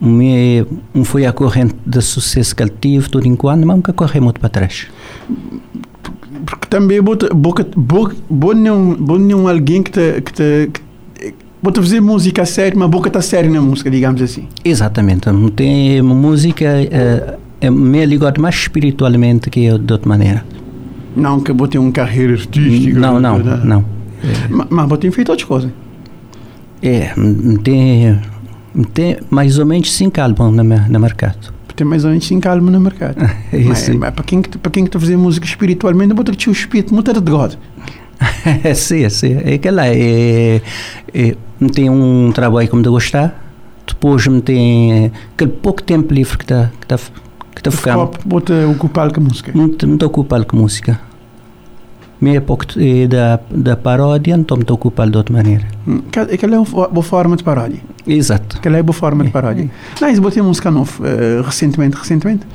[0.00, 4.20] me, me foi a corrente de sucesso que ele tive, tudo enquanto, mas nunca corri
[4.20, 4.86] muito para trás.
[6.44, 10.80] Porque também vou, vou, vou, vou, não, vou não alguém que te, que te, que
[11.62, 14.48] vou fazer música séria, mas boca está séria na música, digamos assim.
[14.64, 15.28] Exatamente.
[15.54, 20.44] Tem música é, é me ligado mais espiritualmente que de outra maneira.
[21.16, 22.98] Não que vou ter uma carreira artística.
[22.98, 23.64] Não, não, não.
[23.64, 23.84] não.
[24.50, 25.70] Mas, mas vou ter feito outras coisas.
[26.82, 27.12] É,
[27.62, 28.20] tem,
[28.92, 31.54] tem mais ou menos cinco álbuns no, no mercado.
[31.74, 33.16] Tem mais ou menos cinco álbuns no mercado.
[33.52, 36.44] é mas, mas para quem para quem está a fazer música espiritualmente, vou ter que
[36.44, 37.54] ter o espírito muito de God.
[38.74, 39.38] Sim, sim.
[39.44, 40.60] É que lá é,
[41.14, 41.36] é,
[41.72, 43.42] tem um trabalho que me gostar,
[43.86, 46.98] depois me tem aquele pouco tempo livre que está que tá,
[47.54, 48.10] que tá ficando.
[48.24, 49.52] Bota ocupar com música?
[49.54, 51.00] Não estou ocupado com música.
[52.18, 55.66] Meia pouco é da, da paródia, então estou ocupado de outra maneira.
[55.86, 56.00] Hum,
[56.32, 57.78] aquela é uma boa forma de paródia.
[58.06, 58.56] Exato.
[58.56, 59.64] Aquela é uma boa forma de paródia.
[59.64, 60.00] É.
[60.00, 62.46] Não, você botei música nova uh, recentemente, recentemente?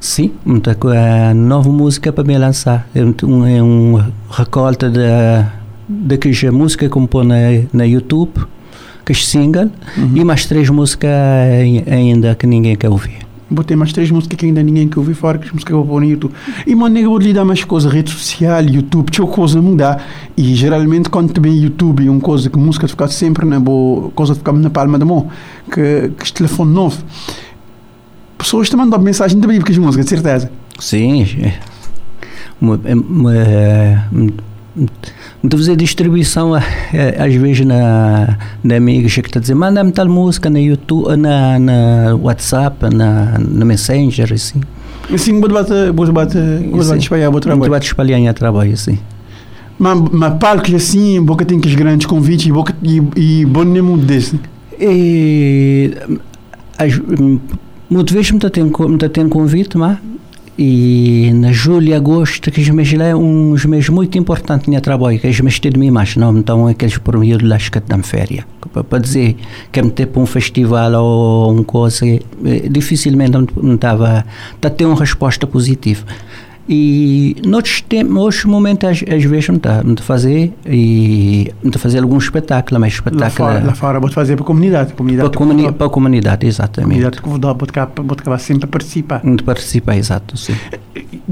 [0.00, 2.88] Sim, muita a nova música para me lançar.
[2.94, 5.58] É um, é um recolta da
[5.88, 7.36] de que a música que compõe na,
[7.72, 8.32] na YouTube,
[9.06, 10.12] que é single, uhum.
[10.14, 11.10] e mais três músicas
[11.90, 13.26] ainda que ninguém quer ouvir.
[13.50, 15.78] Botei mais três músicas que ainda ninguém que ouviu fora, que as músicas que eu
[15.78, 16.34] vou pôr no YouTube.
[16.66, 20.04] E maneira vou lidar mais coisas, rede social, YouTube, tinha coisa mudar.
[20.36, 24.34] E geralmente quando vem YouTube e uma coisa que música fica sempre na boa, coisa
[24.34, 25.28] fica na palma da mão,
[25.72, 27.02] que, que este telefone novo.
[28.38, 30.50] Pessoas te mandam mensagem também porque as músicas, de certeza.
[30.78, 31.54] Sim, é.
[32.60, 33.98] Uma- é- uma- é-
[35.42, 39.90] Muito fazer distribuição é, é, às vezes na, na amigos que está a dizer manda-me
[39.90, 44.60] tal música na YouTube, na, na WhatsApp, na, na Messenger, assim.
[45.12, 47.70] Assim, vou debater, vou debater, vou debater espalhar, vou Muito trabalhar.
[47.70, 48.98] vai espalhar em trabalho, assim.
[49.78, 53.64] Mas, mas palcos assim, boca tem que os grandes convites e boca e, e bom
[53.64, 54.38] nem desse.
[54.78, 55.92] E
[56.78, 56.92] as,
[57.90, 59.98] muitas vezes me tem me tem convite, mas
[60.58, 64.80] e na julho e agosto que os meses lá é uns meses muito importantes no
[64.80, 67.78] trabalho, que os meses de mim mais, não então aqueles por meio de lá que
[67.78, 68.44] dão férias.
[68.90, 69.36] Para dizer
[69.70, 72.20] que me para um festival ou uma coisa, eh,
[72.68, 74.24] dificilmente não estava
[74.60, 76.04] a ter uma resposta positiva.
[76.68, 81.78] E noutros tempos, outros momentos, às, às vezes, não está a fazer e não tá
[81.78, 84.92] a fazer algum espetáculo, mas Lá espetáculo fora, lá fora, vou fazer para a comunidade.
[84.92, 86.88] Comunidade, para a comuni para a comunidade, exatamente.
[86.88, 89.22] comunidade que vou dar, vou acabar, sempre a participar.
[89.24, 90.54] De participar, exato, sim.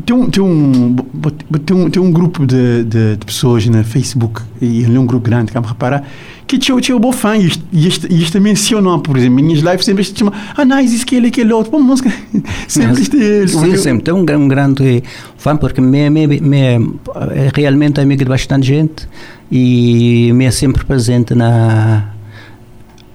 [0.04, 0.96] Tem um, tem um,
[1.64, 5.06] tem um, tem um grupo de, de, de pessoas no Facebook, e ele é um
[5.06, 6.02] grupo grande, que me reparar,
[6.46, 9.84] que tinha, tinha um bom fã, e isto, isto, isto mencionam, por exemplo, minhas lives
[9.84, 12.12] sempre chama, ah, não, existe aquele, aquele outro, pô, música,
[12.68, 13.48] sempre este ele.
[13.48, 14.04] Sim, sempre.
[14.04, 15.02] Tem um, um grande
[15.36, 16.58] fã, porque me, me, me
[17.34, 19.08] é realmente amigo de bastante gente
[19.50, 22.15] e me é sempre presente na.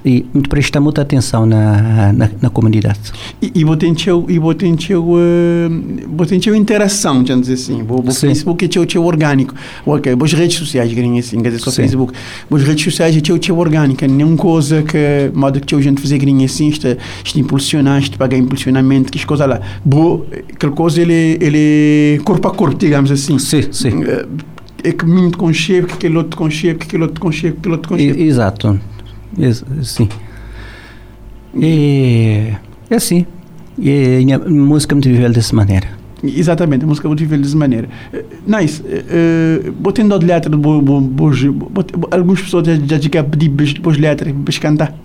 [0.04, 3.00] E me presta muita atenção na, na, na comunidade.
[3.42, 4.56] E, e vou tentar, e vou
[5.00, 7.84] uh, vou tentar interação, já dizer assim.
[8.12, 8.28] Sim.
[8.30, 9.54] Facebook é teu, teu orgânico.
[9.86, 11.84] Ok, boas redes sociais, grinha assim, quer dizer, só Sim.
[11.84, 12.14] Facebook.
[12.50, 14.08] Boas redes sociais é teu, teu orgânica.
[14.08, 16.88] Nenhuma coisa que, modo que teu gente fazer grinha assim, isto,
[17.24, 19.62] isto impulsionar, isto pagar impulsionamento, que as coisas lá.
[19.86, 23.38] Boa, aquela coisa, ele, ele é corpo a corpo, digamos assim.
[23.38, 24.04] Sim, sim.
[24.04, 24.26] Eh,
[24.84, 27.56] É que muito com cheiro, que aquele outro com cheiro, que aquele outro com cheiro,
[27.56, 28.00] que aquele outro.
[28.00, 28.80] E- exato.
[29.84, 30.10] Sim.
[31.56, 32.54] E
[32.90, 33.26] é assim.
[33.78, 35.88] E a música me viveu dessa maneira.
[36.24, 37.90] Exatamente, a música vou viver dessa maneira.
[38.14, 38.82] Eh, Nice.
[38.84, 43.24] Uh, vou tendo de letra, vou, vou, vou, vou, algumas pessoas já, já chegam a
[43.24, 44.96] pedir boas- boas letras para cantar.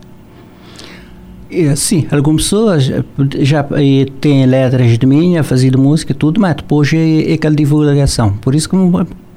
[1.50, 3.02] É, sim, algumas pessoas eh,
[3.40, 7.34] já eh, têm letras de mim, a fazer música e tudo, mas depois é, é
[7.34, 8.32] aquela divulgação.
[8.42, 8.76] Por isso que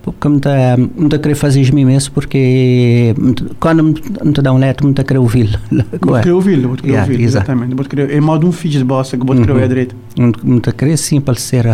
[0.05, 4.41] me, que me está me tá a querer fazer mesmo, porque tá- quando me, tá
[4.41, 5.57] dá um letra, me está a querer ouvi-lo.
[6.01, 7.11] Vou querer ouvi-lo, vou querer exato.
[7.21, 7.75] exatamente.
[7.75, 9.53] Vou querer, é modo um filho de bossa que vou querer Uhum.
[9.55, 9.95] ouvir a direita.
[10.43, 11.65] Me está a querer sim para ser,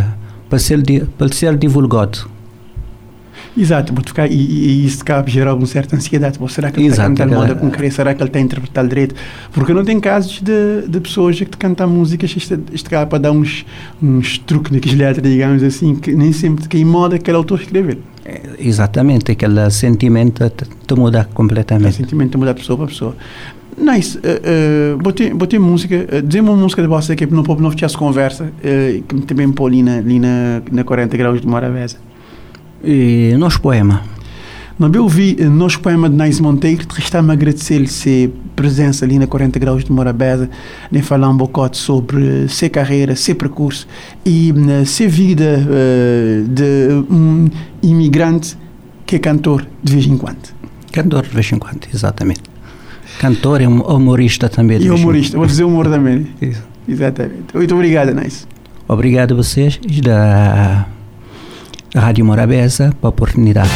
[0.49, 0.81] para ser,
[1.17, 2.27] para ser divulgado.
[3.57, 6.37] Exato, vou ficar, e, e, isso cabe gerar alguma certa ansiedade.
[6.37, 7.91] Pô, será que ele está a Exato, cantar moda com querer?
[7.91, 9.15] Será que ele está a interpretar direito?
[9.53, 13.31] Porque não tem casos de, de pessoas que cantam músicas, isto, isto cá para dar
[13.31, 13.65] uns,
[14.03, 17.97] uns truques naquelas letras, digamos assim, que nem sempre que em moda aquele autor escrever.
[18.25, 21.95] Eh, Exatamente, aquele sentimento te, te muda O completamente.
[21.95, 23.15] sentimento muda de pessoa para pessoa.
[23.77, 24.17] Nice.
[24.17, 25.95] Uh, uh, botei, botei música.
[25.95, 29.21] Uh, dizer uma música de vossa que no povo não tivesse conversa, uh, que me
[29.21, 31.97] também pôr ali na, ali na, na 40 graus de Morabeza.
[32.83, 34.03] E nosso poema.
[34.77, 39.17] Não eu ouvi uh, nosso poema de Nice Monteiro, te resta-me agradecer-lhe ser presença ali
[39.17, 40.49] na 40 graus de Morabeza,
[40.91, 43.87] nem falar um bocado sobre uh, ser carreira, ser percurso
[44.25, 47.47] e uh, ser vida uh, de um
[47.81, 48.57] imigrante
[49.05, 50.53] que é cantor de vez em quando.
[50.91, 52.43] Cantor de vez em quando, exatamente.
[53.19, 54.81] Cantor e hum- humorista também.
[54.81, 56.27] E humorista, vou dizer humor também.
[56.41, 56.63] Isso.
[56.85, 57.45] Exatamente.
[57.53, 58.45] Muito obrigado, Nice.
[58.89, 60.85] Obrigado a vocês da
[61.95, 63.69] Rádio Morabeza pela oportunidade.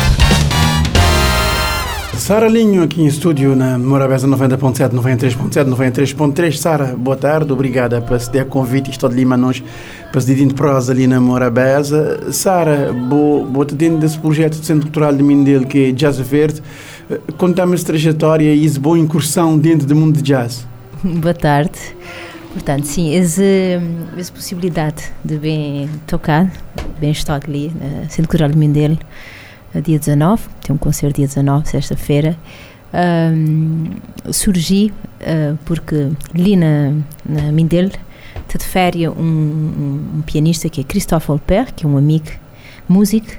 [2.17, 6.58] Sara Linho aqui em estúdio na Morabeza 90.7, 93.7, 93.3.
[6.58, 8.91] Sara, boa tarde, obrigada por ceder convite.
[8.91, 9.63] Estou de Lima, nós
[10.12, 12.32] para se de prosa ali na Morabeza.
[12.34, 16.19] Sara, vou, vou te dentro desse projeto de Centro Cultural de Mindelo que é Jazz
[16.19, 16.62] Verde.
[17.38, 20.67] Conta-me essa trajetória e essa boa incursão dentro do mundo de jazz.
[21.01, 21.79] Boa tarde.
[22.53, 23.43] Portanto, sim, essa,
[24.17, 26.51] essa possibilidade de bem tocar,
[26.99, 28.97] bem estar ali na Centro Cultural de Mindelo,
[29.73, 32.38] a dia 19, tem um concerto dia 19, sexta-feira,
[32.93, 33.85] um,
[34.31, 36.93] surgi uh, porque ali na,
[37.25, 37.91] na Mindelo
[38.47, 42.31] te de férias um, um, um pianista que é Christophe Olper, que é um amigo
[42.88, 43.31] músico,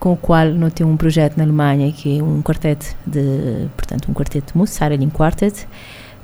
[0.00, 4.10] com o qual nós temos um projeto na Alemanha que é um quarteto de, portanto,
[4.10, 5.66] um quarteto de música, Sarah Quartet,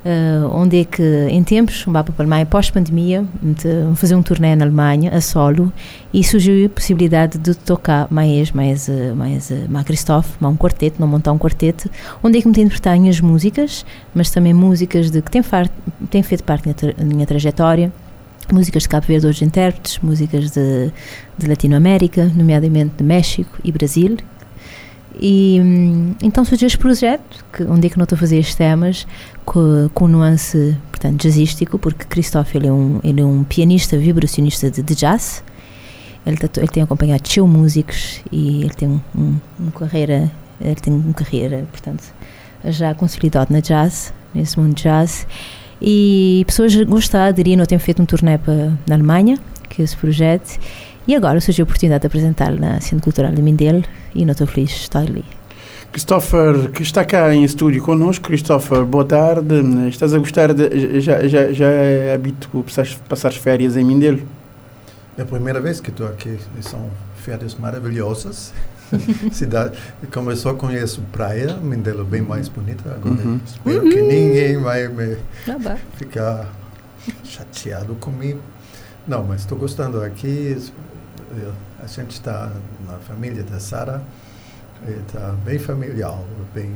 [0.04, 4.64] Uh, onde é que em tempos, um para Alemanha pós-pandemia, de fazer um turnê na
[4.64, 5.72] Alemanha a solo
[6.12, 11.06] e surgiu a possibilidade de tocar mais mais mais mais Christophe, mais um quarteto, não
[11.06, 11.88] montar um quarteto,
[12.20, 15.70] onde é que me tem interpretar minhas músicas, mas também músicas de que tem, far,
[16.10, 17.92] tem feito parte da minha, minha trajetória.
[18.52, 20.90] músicas de Cabo Verde, outros intérpretes, músicas de,
[21.38, 24.16] de Latinoamérica, nomeadamente de México e Brasil.
[25.20, 28.54] E hum, então surgiu este projeto, que, onde é que não estou a fazer estes
[28.54, 29.06] temas,
[29.44, 34.70] com, com nuance, portanto, jazzístico, porque Christophe ele é, um, ele é um pianista vibracionista
[34.70, 35.44] de, de jazz.
[36.24, 40.92] Ele, ele tem acompanhado show músicos e ele tem um, um, uma carreira, ele tem
[40.92, 42.04] uma carreira, portanto,
[42.64, 45.26] já consolidado na jazz, nesse mundo de jazz.
[45.80, 49.36] E pessoas gostaram, aderiram, eu tenho feito um turnê para, na Alemanha,
[49.68, 50.60] que é esse projeto,
[51.06, 53.82] e agora surgiu a oportunidade de apresentá-lo na Centro Cultural de Mindelo
[54.14, 55.24] e não estou feliz de estar ali.
[55.90, 58.24] Christopher, que está cá em estúdio connosco.
[58.24, 59.54] Christopher, boa tarde.
[59.88, 61.00] Estás a gostar de.
[61.00, 64.22] Já, já, já é hábito passar, passar as férias em Mindelo?
[65.18, 68.54] É a primeira vez que estou aqui e são férias maravilhosas.
[69.32, 69.76] Cidade,
[70.12, 72.90] como eu só conheço praia, Mindelo é bem mais bonita.
[72.90, 73.40] Agora Uhum.
[73.44, 75.16] espero que ninguém vai me
[75.48, 76.48] Ah, ficar
[77.24, 78.40] chateado comigo.
[79.06, 80.56] Não, mas estou gostando aqui.
[81.36, 81.52] Eu-
[81.82, 82.50] A gente está
[82.86, 84.02] na família da Sara.
[84.86, 86.16] Está bem familiar,
[86.54, 86.72] bem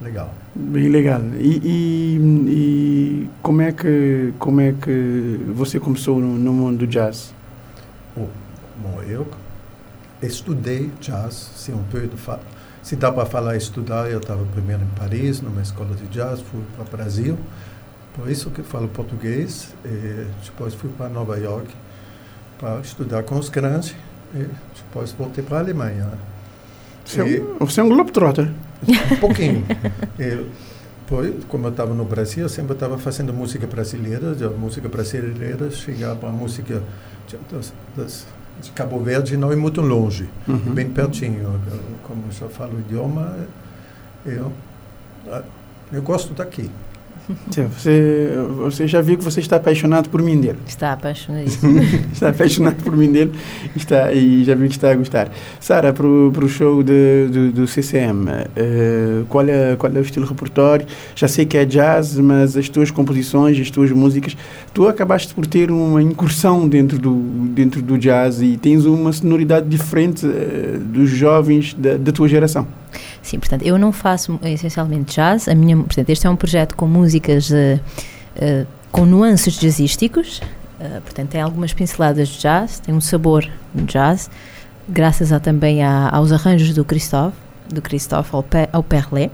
[0.00, 0.32] legal.
[0.54, 1.20] Bem legal.
[1.38, 2.18] E, e,
[2.48, 7.32] e como, é que, como é que você começou no, no mundo do jazz?
[8.16, 9.26] Bom, eu
[10.22, 11.84] estudei jazz, se, um
[12.16, 12.40] fa-
[12.82, 16.60] se dá para falar estudar, eu estava primeiro em Paris, numa escola de jazz, fui
[16.76, 17.38] para o Brasil,
[18.14, 19.74] por isso que falo português,
[20.44, 21.68] depois fui para Nova York
[22.58, 23.94] para estudar com os grandes,
[24.34, 24.46] e
[24.76, 26.08] depois voltei para a Alemanha.
[27.04, 28.50] Você é E- um, você é um globetrotter.
[29.12, 29.64] um pouquinho.
[30.18, 30.46] E,
[31.06, 34.34] Pois, como eu estava no Brasil, eu sempre estava fazendo música brasileira.
[34.46, 36.82] A música brasileira chegava a música
[37.28, 38.26] de, das- das-
[38.62, 40.56] de Cabo Verde não é muito longe, Uhum.
[40.72, 41.60] bem pertinho.
[41.70, 43.36] Eu, como eu já falo o idioma,
[44.24, 44.50] eu,
[45.92, 46.70] eu gosto daqui.
[47.50, 50.58] Sim, Você, você já viu que você está apaixonado por Mindelo.
[50.66, 51.80] Está apaixonadíssimo.
[52.12, 53.32] está apaixonado por Mindelo
[53.74, 55.30] está, e já viu que está a gostar.
[55.58, 60.26] Sara, para o show de, do, do CCM, eh, qual, é, qual é o estilo
[60.26, 60.86] repertório?
[61.14, 64.36] Já sei que é jazz, mas as tuas composições, as tuas músicas,
[64.72, 67.14] tu acabaste por ter uma incursão dentro do,
[67.54, 72.66] dentro do jazz e tens uma sonoridade diferente eh, dos jovens da, da tua geração.
[73.24, 75.48] Sim, portanto, eu não faço eh, essencialmente jazz.
[75.48, 77.80] A minha, portanto, este é um projeto com músicas eh,
[78.36, 80.40] eh, com nuances jazzísticos.
[80.78, 84.30] eh, portanto, tem algumas pinceladas de jazz, tem um sabor de jazz,
[84.88, 87.34] graças a, também a- aos arranjos do Christophe,
[87.72, 89.32] do Christophe ao, Pe, ao Perlet.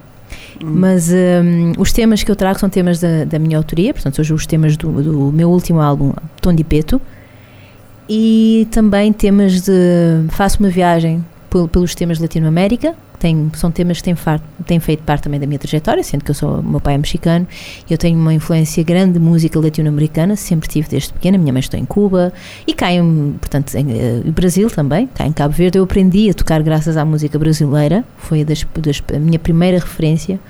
[0.62, 4.36] Mas hum, os temas que eu trago são temas da, da minha autoria, portanto, são
[4.36, 7.00] os temas do, do meu último álbum, Tom de Peto,
[8.08, 9.72] e também temas de.
[10.30, 14.16] Faço uma viagem pel- pelos temas de Latinoamérica, tem, são temas que têm,
[14.66, 17.46] têm feito parte também da minha trajetória, sendo que eu sou, meu pai é mexicano
[17.88, 21.36] eu tenho uma influência grande de música latino-americana, sempre tive desde pequena.
[21.38, 22.32] Minha mãe está em Cuba
[22.66, 25.78] e cá em, portanto, em eh, Brasil também, cá em Cabo Verde.
[25.78, 30.40] Eu aprendi a tocar graças à música brasileira, foi das, das- a minha primeira referência,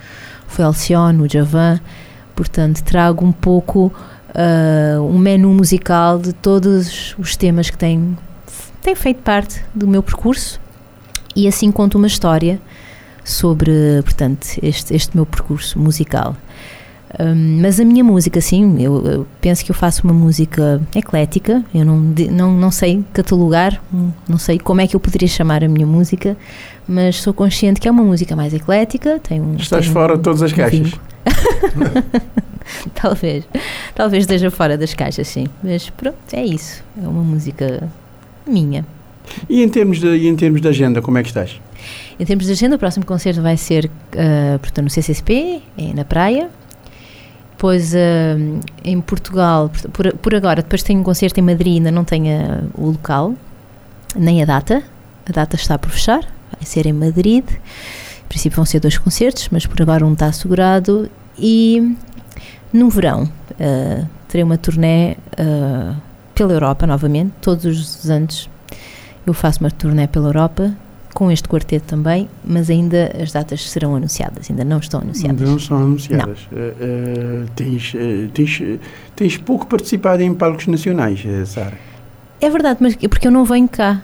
[0.47, 1.79] foi Alcione, o Javan.
[2.35, 3.91] Portanto, trago um pouco
[4.33, 8.17] ah, um menu musical de todos os temas que têm,
[8.81, 10.59] têm feito parte do meu percurso
[11.35, 12.59] e assim conto uma história
[13.23, 13.71] sobre,
[14.03, 16.35] portanto, este, este meu percurso musical.
[17.19, 21.63] Hum, mas a minha música, sim, eu, eu penso que eu faço uma música eclética,
[21.73, 21.97] eu não,
[22.31, 23.81] não, não sei catalogar,
[24.27, 26.37] não sei como é que eu poderia chamar a minha música,
[26.87, 29.55] mas sou consciente que é uma música mais eclética, tem um...
[29.55, 30.91] Estás tem um- fora de todas as um caixas.
[32.95, 33.43] talvez,
[33.93, 37.89] talvez esteja fora das caixas, sim, mas pronto, é isso, é uma música
[38.47, 38.85] minha.
[39.49, 41.59] E em termos de, e em termos de agenda, como é que estás?
[42.19, 46.05] Em termos de agenda, o próximo concerto vai ser ah, portanto, no CCSP, é na
[46.05, 46.49] praia.
[47.51, 47.99] Depois ah,
[48.83, 52.63] em Portugal, por- por, agora, depois tenho um concerto em Madrid, ainda não tenho ah,
[52.75, 53.33] o local,
[54.15, 54.83] nem a data.
[55.27, 57.43] A data está por fechar, vai ser em Madrid.
[57.49, 61.09] Em princípio vão ser dois concertos, mas por agora um está assegurado.
[61.37, 61.95] E
[62.71, 63.29] no verão
[64.27, 65.15] terei uma turnê
[66.33, 68.49] pela Europa novamente, todos os anos
[69.25, 70.73] eu faço uma turnê pela Europa
[71.13, 75.41] com este quarteto também, mas ainda as datas serão anunciadas, ainda não estão anunciadas.
[75.41, 76.47] Ainda não são anunciadas.
[76.51, 78.61] Eh, eh, tens, eh, tens,
[79.15, 81.77] tens pouco participado em palcos nacionais, Sara.
[82.39, 84.01] É verdade, mas é porque eu não venho cá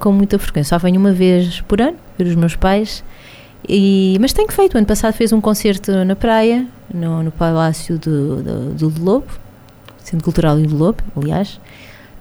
[0.00, 3.04] com muita frequência, só venho uma vez por ano, ver os meus pais.
[3.68, 8.42] E, mas tenho feito, ano passado fez um concerto na praia, no, no Palácio do,
[8.42, 9.26] do, do Lobo,
[10.02, 11.60] Centro Cultural do Lobo, aliás.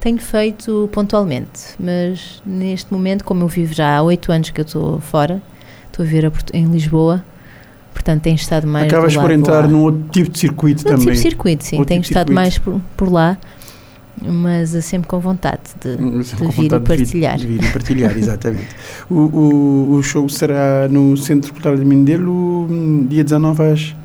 [0.07, 4.63] Tenho feito pontualmente, mas neste momento, como eu vivo já há oito anos que eu
[4.63, 5.41] estou fora,
[5.87, 7.21] estou a viver em Lisboa,
[7.93, 11.07] portanto tenho estado mais Acabas por de entrar num outro tipo de circuito Não, também.
[11.07, 11.75] tipo circuito, sim.
[11.75, 12.41] Outro Tenho tipo de estado circuito.
[12.41, 13.37] mais por, por lá.
[14.23, 17.37] mas sempre com vontade de, de com vir e vontade de partilhar.
[17.37, 18.69] De vir e partilhar, exatamente.
[19.09, 23.95] o, o, o show será no Centro Cultural de Mindelo, hum, dia 19 às...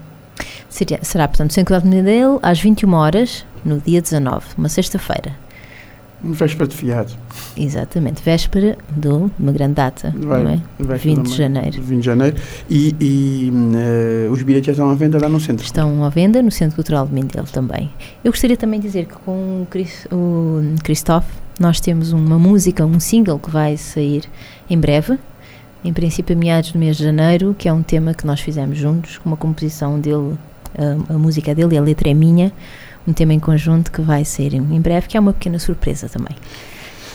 [0.68, 4.68] Seria, será, portanto, no Centro Cultural de Mindelo, às 21 horas, no dia 19, uma
[4.68, 5.40] sexta-feira.
[6.24, 7.12] Véspera de fiado.
[7.56, 10.60] Exatamente, véspera de uma grande data, Vai- não é?
[10.78, 11.82] vai 20 de janeiro.
[11.82, 12.36] 20 de janeiro.
[12.70, 15.64] E, e, eh, os bilhetes já estão à venda lá no centro.
[15.64, 17.90] Estão à venda no Centro Cultural de Mindelo também.
[18.22, 22.86] Eu gostaria também de dizer que com o, Cris, o Christophe nós temos uma música,
[22.86, 24.24] um single que vai sair
[24.70, 25.18] em breve,
[25.84, 28.78] em princípio a meados do mês de janeiro, que é um tema que nós fizemos
[28.78, 30.34] juntos, com uma composição dele,
[30.78, 32.52] a, a música dele e a letra é minha,
[33.07, 36.36] um tema em conjunto que vai sair em breve, que é uma pequena surpresa também.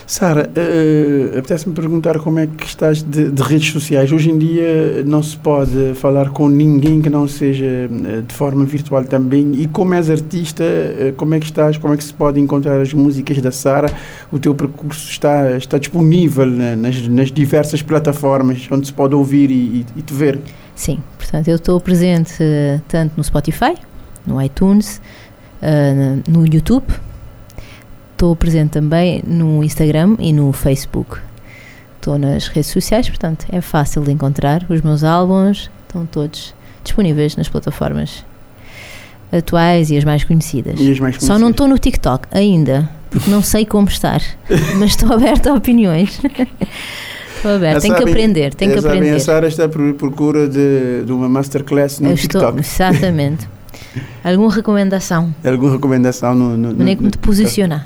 [0.08, 4.10] Sara, eh, apetece-me perguntar como é que estás de, de redes sociais.
[4.10, 8.64] Hoje em dia não se pode falar com ninguém que não seja eh, de forma
[8.64, 9.52] virtual também.
[9.56, 10.64] E como és artista,
[11.18, 11.78] como é que estás?
[11.78, 13.92] Como é que se pode encontrar as músicas da Sara?
[14.32, 19.52] O teu percurso está, está disponível né, nas, nas diversas plataformas onde se pode ouvir
[19.52, 20.40] e, e- te ver.
[20.74, 22.34] Sim, portanto, eu estou presente
[22.88, 23.74] tanto no Spotify,
[24.26, 25.02] no iTunes,
[25.62, 26.86] eh, no YouTube,
[28.14, 31.18] estou presente também no Instagram e no Facebook.
[31.96, 34.66] Estou nas redes sociais, portanto, é fácil de encontrar.
[34.70, 36.54] Os meus álbuns estão todos
[36.84, 38.26] disponíveis nas plataformas
[39.32, 40.80] atuais e as mais conhecidas.
[40.80, 44.22] As mais Só não estou no TikTok ainda, porque não sei como estar,
[44.80, 46.20] mas estou aberta a opiniões.
[47.38, 49.16] Estou aberta, tenho que aprender, tenho que sabem, aprender.
[49.16, 52.60] A Sara está à procura de, de uma masterclass no estou, TikTok.
[52.60, 53.48] exatamente.
[54.24, 55.34] Alguma recomendação?
[55.44, 57.86] Alguma recomendação no, no, como te posicionar.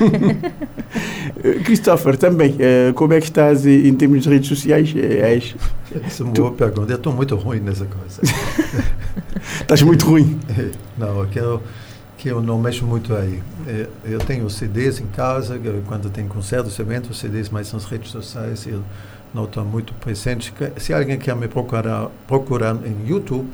[1.64, 4.92] Christopher, também, eh, como é que estás em termos de redes sociais?
[4.96, 5.54] Eh, és-
[6.04, 6.92] Essa é uma boa pergunta.
[6.92, 8.20] Eu estou muito ruim nessa coisa.
[9.60, 10.38] estás muito ruim.
[10.96, 11.62] Não, que eu,
[12.16, 13.42] que eu não mexo muito aí.
[13.66, 18.66] É, Eu tenho CDs em casa, quando tem concertos, eventos, CDs, mas nas redes sociais
[18.66, 18.82] eu
[19.34, 20.52] não estou muito presente.
[20.78, 23.48] Se alguém quer me procurar, procurar em YouTube,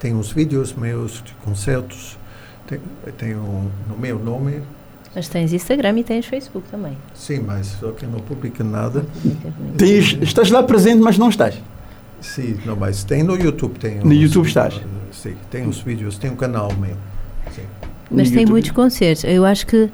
[0.00, 2.18] tem uns vídeos meus de concertos,
[2.66, 2.80] tem,
[3.16, 4.62] tem um, no meu nome,
[5.14, 6.96] Mas tens Instagram e tens Facebook também.
[7.14, 9.04] sim, mas só que não publica nada.
[9.76, 11.54] Tens- estás lá presente, mas não estás.
[12.20, 13.78] Sim, não, mas tem no YouTube.
[13.78, 14.80] Tem No uns- YouTube estás?
[15.12, 16.96] Sim, tem os vídeos, tem um canal meu.
[17.54, 17.62] Sim.
[18.10, 18.50] Mas No tem YouTube.
[18.50, 19.24] muitos concertos.
[19.24, 19.88] Eu acho que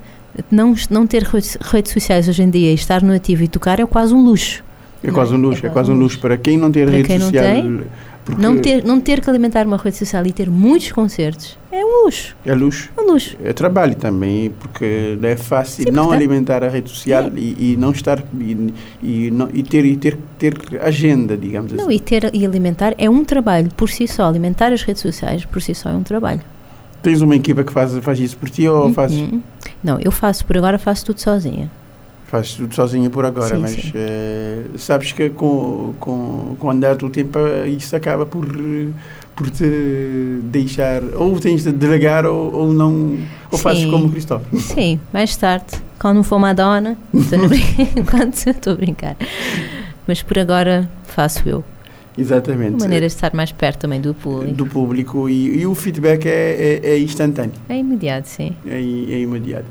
[0.51, 3.79] não, não ter redes, redes sociais hoje em dia e estar no ativo e tocar
[3.81, 4.63] é quase um luxo.
[5.05, 5.41] É quase um é?
[5.41, 7.45] luxo, É é quase um luxo para quem não ter Para rede quem não social.
[7.45, 7.81] tem,
[8.27, 11.85] porque Não, ter, não ter que alimentar uma rede social e ter muitos concertos é
[11.85, 12.35] um luxo.
[12.45, 12.91] É luxo.
[12.97, 13.37] É um luxo.
[13.45, 17.73] É trabalho também, porque não é fácil Sim, não portanto- alimentar a rede social e,
[17.73, 18.73] e não estar e,
[19.03, 21.95] e, não, e ter e ter ter agenda, digamos Não, assim.
[21.95, 24.25] e, ter, e alimentar é um trabalho por si só.
[24.25, 26.41] Alimentar as redes sociais por si só é um trabalho.
[27.03, 29.41] Tens uma equipa que faz faz isso por ti ou fazes Uhum.
[29.85, 31.71] Não, eu faço, por agora faço tudo sozinha.
[32.29, 33.93] Fazes tudo sozinha por agora, Sim, mas sim.
[33.95, 38.47] eh, sabes que com, com, com o andar do tempo eh, isso acaba por
[39.37, 43.19] por te deixar ou tens de delegar ou, ou não
[43.53, 43.91] ou fazes Sim.
[43.91, 44.47] como o Cristóvão.
[44.59, 45.67] Sim, mais tarde,
[45.99, 49.17] quando for Madonna, estou a brincar.
[50.07, 51.63] Mas por agora faço eu.
[52.17, 52.77] Exatamente.
[52.77, 54.55] De maneira de estar mais perto também do público.
[54.55, 58.57] do público e, e o feedback é, é, é instantâneo, É imediato, sim.
[58.67, 59.67] é, é imediato.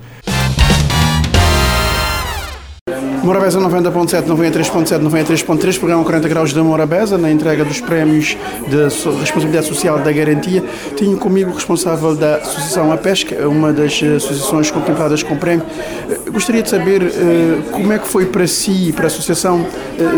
[3.26, 8.84] Morabeza 90.7, 93.7, 93.3, programa 40 graus da Morabeza, na entrega dos prémios de
[9.20, 10.64] responsabilidade social da garantia.
[10.96, 15.66] Tenho comigo o responsável da Associação A Pesca, uma das eh, associações contempladas com prémio.
[16.08, 19.66] Eh, Gostaria de saber eh, como é que foi para si e para a associação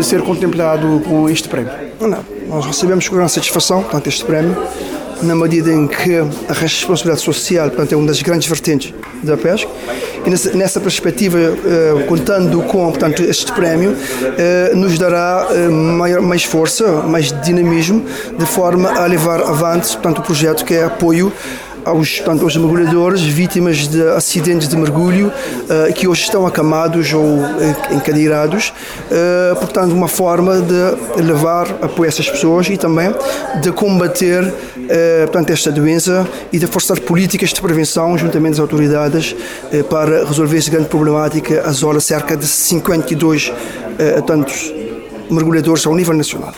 [0.02, 1.72] ser contemplado com este prémio.
[1.98, 4.54] Não, nós recebemos com grande satisfação portanto, este prémio,
[5.22, 6.16] na medida em que
[6.48, 9.70] a responsabilidade social portanto, é uma das grandes vertentes da pesca.
[10.24, 13.96] E nessa, perspectiva, eh, contando com portanto, este prémio,
[14.36, 18.04] eh, nos dará eh, maior, mais força, mais dinamismo,
[18.36, 21.32] de forma a levar avante portanto, o projeto que é apoio
[21.88, 25.32] aos, portanto, aos mergulhadores vítimas de acidentes de mergulho
[25.68, 27.38] eh, que hoje estão acamados ou
[27.90, 28.72] encadeirados.
[29.10, 33.12] Eh, portanto, uma forma de levar apoio a essas pessoas e também
[33.60, 34.52] de combater
[34.88, 39.34] eh, portanto, esta doença e de forçar políticas de prevenção juntamente às autoridades
[39.90, 41.62] para resolver essa grande problemática.
[41.66, 43.52] A Zola cerca de 52
[43.98, 44.72] eh, tantos
[45.28, 46.54] mergulhadores ao nível nacional.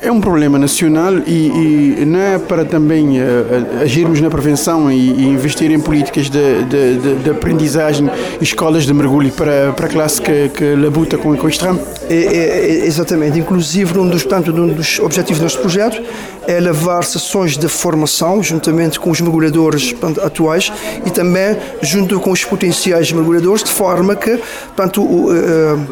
[0.00, 4.94] É um problema nacional e, e não é para também eh, agirmos na prevenção e,
[4.94, 8.08] e investir em políticas de, de, de, de aprendizagem,
[8.40, 11.80] escolas de mergulho para, para a classe que, que labuta com, com este ramo?
[12.08, 13.40] É, é, é, exatamente.
[13.40, 16.00] Inclusive, um dos, portanto, um dos objetivos do nosso projeto
[16.48, 20.72] é levar sessões de formação juntamente com os mergulhadores portanto, atuais
[21.04, 24.40] e também junto com os potenciais mergulhadores, de forma que
[24.74, 25.28] portanto,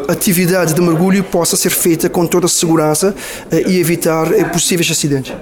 [0.09, 3.15] a atividade de mergulho possa ser feita com toda a segurança
[3.51, 5.35] eh, e evitar eh, possíveis acidentes.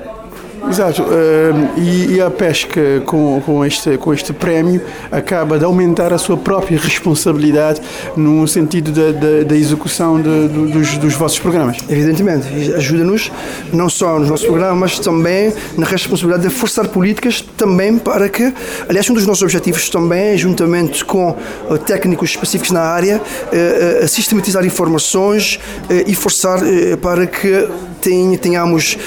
[0.68, 1.02] Exato.
[1.02, 6.18] Uh, e, e, a pesca com, com, este, com este prémio acaba de aumentar a
[6.18, 7.80] sua própria responsabilidade
[8.16, 11.78] no sentido da, da, da execução de, dos, dos vossos programas.
[11.88, 12.46] Evidentemente.
[12.74, 13.30] Ajuda-nos
[13.72, 18.52] não só nos nossos programas, mas também na responsabilidade de forçar políticas também para que,
[18.88, 24.64] aliás, um dos nossos objetivos também, juntamente com uh, técnicos específicos na área, uh, sistematizar
[24.64, 25.58] informações
[26.06, 26.60] e forçar
[27.00, 27.68] para que
[28.40, 28.98] tenhamos,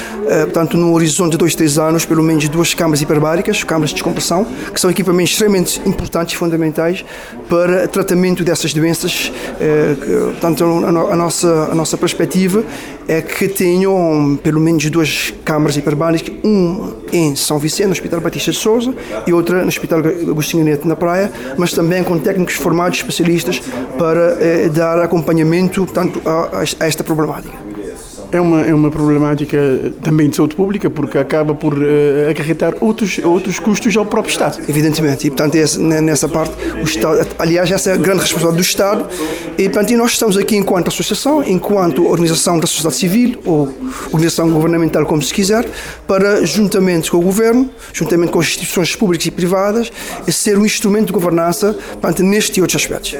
[0.44, 4.46] portanto, no horizonte de dois, três anos, pelo menos duas câmaras hiperbáricas, câmaras de descompressão,
[4.74, 7.06] que são equipamentos extremamente importantes e fundamentais
[7.50, 9.32] para tratamento dessas doenças.
[9.60, 9.96] Eh,
[10.32, 12.64] portanto, a nossa, a nossa perspectiva
[13.08, 18.52] é que tenham pelo menos duas câmaras hiperbáricas, um em São Vicente, no Hospital Batista
[18.52, 18.94] de Souza,
[19.26, 23.62] e outra no Hospital Agostinho Neto, na Praia, mas também com técnicos formados, especialistas,
[23.98, 27.67] para eh, dar acompanhamento portanto, a esta problemática
[28.32, 29.58] é uma, é uma problemática
[30.04, 34.60] também de saúde pública, porque acaba por uh, acarretar outros, outros custos ao próprio Estado.
[34.68, 38.68] Evidentemente, e portanto, esse, nessa parte, o Estado, aliás, essa é a grande responsabilidade do
[38.68, 39.08] Estado,
[39.58, 43.74] e portanto, nós estamos aqui enquanto associação, enquanto organização da sociedade civil, ou
[44.08, 45.68] organização governamental, como se quiser,
[46.08, 49.92] para, juntamente com o Governo, juntamente com as instituições públicas e privadas,
[50.30, 53.16] ser um instrumento de governança portanto, neste e outros aspectos.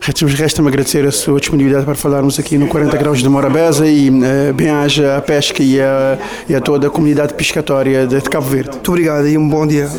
[0.00, 4.52] Resta-me agradecer a sua disponibilidade para falarmos aqui no 40 Graus de Morabeza e uh,
[4.54, 6.18] bem-haja a pesca e a,
[6.48, 8.70] e a, toda a comunidade pescatória de Cabo Verde.
[8.72, 9.90] Muito obrigado e um bom dia.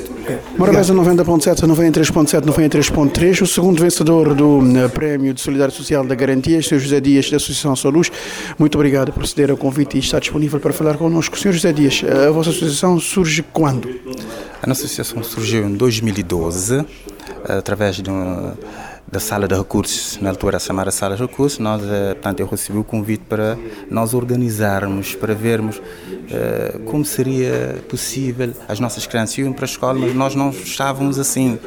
[0.57, 3.41] Morabeza 90.7, 93.7, 93.3.
[3.41, 6.79] O segundo vencedor do uh, Prémio de Solidariedade Social da Garantia, Sr.
[6.79, 8.11] José Dias, da Associação Soluz.
[8.57, 11.37] Muito obrigado por ceder ao convite e estar disponível para falar connosco.
[11.37, 11.51] Sr.
[11.51, 13.89] José Dias, a vossa associação surge quando?
[14.61, 16.85] A nossa associação surgiu em 2012,
[17.47, 18.53] através de um
[19.09, 22.77] da sala de recursos, na altura chamada sala de recursos, nós, eh, portanto, eu recebi
[22.77, 23.57] o convite para
[23.89, 29.97] nós organizarmos, para vermos uh, como seria possível as nossas crianças irem para a escola,
[29.97, 31.57] mas nós não estávamos assim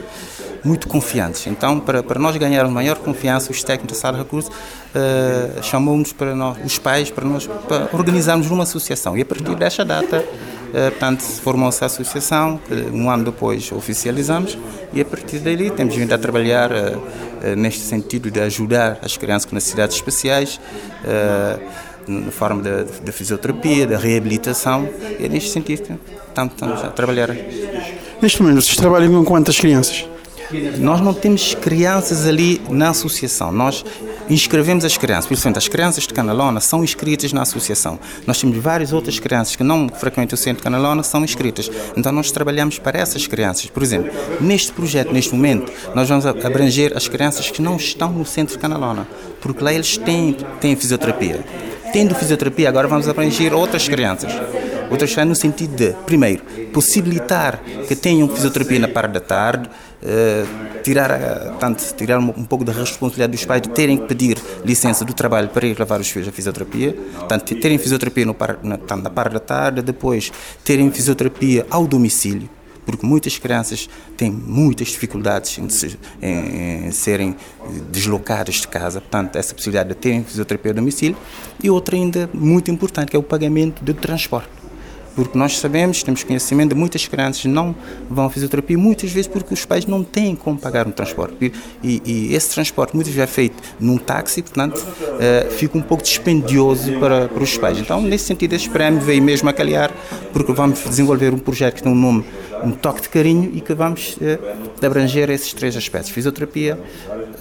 [0.65, 1.47] muito confiantes.
[1.47, 6.35] Então, para, para nós ganharmos maior confiança, os técnicos da sala recursos uh, chamou-nos para
[6.35, 9.17] nós, os pais, para nós para organizarmos uma associação.
[9.17, 10.25] E a partir desta data,
[10.71, 12.61] Uh, portanto, formou-se a associação,
[12.93, 14.57] um ano depois oficializamos
[14.93, 17.03] e a partir dali temos vindo a trabalhar uh,
[17.43, 20.61] eh, neste sentido de ajudar as crianças com necessidades especiais,
[22.07, 24.89] na forma da fisioterapia, da reabilitação,
[25.19, 25.99] e é neste sentido
[26.29, 27.35] estamos, estamos a trabalhar.
[28.23, 30.10] Neste momento, vocês trabalham com quantas crianças?
[30.79, 33.53] Nós não temos crianças ali na associação.
[33.53, 33.85] Nós
[34.29, 35.27] inscrevemos as crianças.
[35.27, 37.99] Principalmente as crianças de Canalona são inscritas na associação.
[38.27, 41.71] Nós temos várias outras crianças que não frequentam o centro de Canalona são inscritas.
[41.97, 43.67] Então nós trabalhamos para essas crianças.
[43.67, 48.25] Por exemplo, neste projeto, neste momento, nós vamos abranger as crianças que não estão no
[48.27, 49.07] centro de Canalona,
[49.41, 51.45] porque lá eles têm, têm fisioterapia.
[51.93, 54.33] Tendo fisioterapia, agora vamos abranger outras crianças.
[54.91, 59.71] Outras crianças no sentido de, primeiro, possibilitar que tenham fisioterapia na parte da tarde,
[60.03, 60.45] eh,
[60.83, 65.05] tirar, uh, tanto, tirar um, pouco da responsabilidade dos pais de terem que pedir licença
[65.05, 66.97] do trabalho para ir levar os filhos à fisioterapia,
[67.29, 70.33] tanto, terem fisioterapia no par, na, tanto na parte da tarde, depois
[70.65, 72.49] terem fisioterapia ao domicílio,
[72.87, 75.69] porque muitas crianças têm muitas dificuldades em,
[76.27, 77.37] em, em, serem
[77.93, 81.17] deslocadas de casa, portanto, essa possibilidade de terem fisioterapia ao domicílio,
[81.63, 84.60] e outra ainda muito importante, que é o pagamento do transporte
[85.21, 87.77] porque nós sabemos, temos conhecimento de muitas crianças não
[88.09, 91.53] vão à fisioterapia, muitas vezes porque os pais não têm como pagar um transporte.
[91.83, 96.03] E, e esse transporte muitas vezes é feito num táxi, portanto, uh, fica um pouco
[96.03, 97.79] dispendioso para, para os pais.
[97.79, 99.93] Então, nesse sentido, este prémio veio mesmo a calhar,
[100.33, 102.25] porque vamos desenvolver um projeto que tem um nome
[102.65, 106.79] um toque de carinho e que vamos uh, abranger esses três aspectos: fisioterapia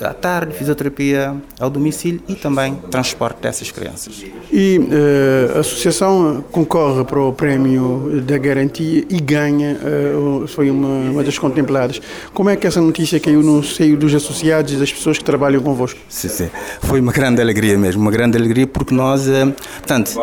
[0.02, 4.24] à tarde, fisioterapia ao domicílio e também transporte dessas crianças.
[4.52, 11.12] E uh, a associação concorre para o prémio da garantia e ganha, uh, foi uma,
[11.12, 12.02] uma das contempladas.
[12.34, 15.62] Como é que essa notícia caiu no seio dos associados e das pessoas que trabalham
[15.62, 16.00] convosco?
[16.08, 16.50] Sim, sim.
[16.82, 19.28] Foi uma grande alegria mesmo, uma grande alegria porque nós,
[19.80, 20.20] portanto,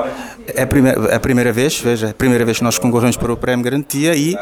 [0.55, 3.33] é a primeira, a primeira vez, veja, é a primeira vez que nós concorremos para
[3.33, 4.37] o Prémio Garantia e,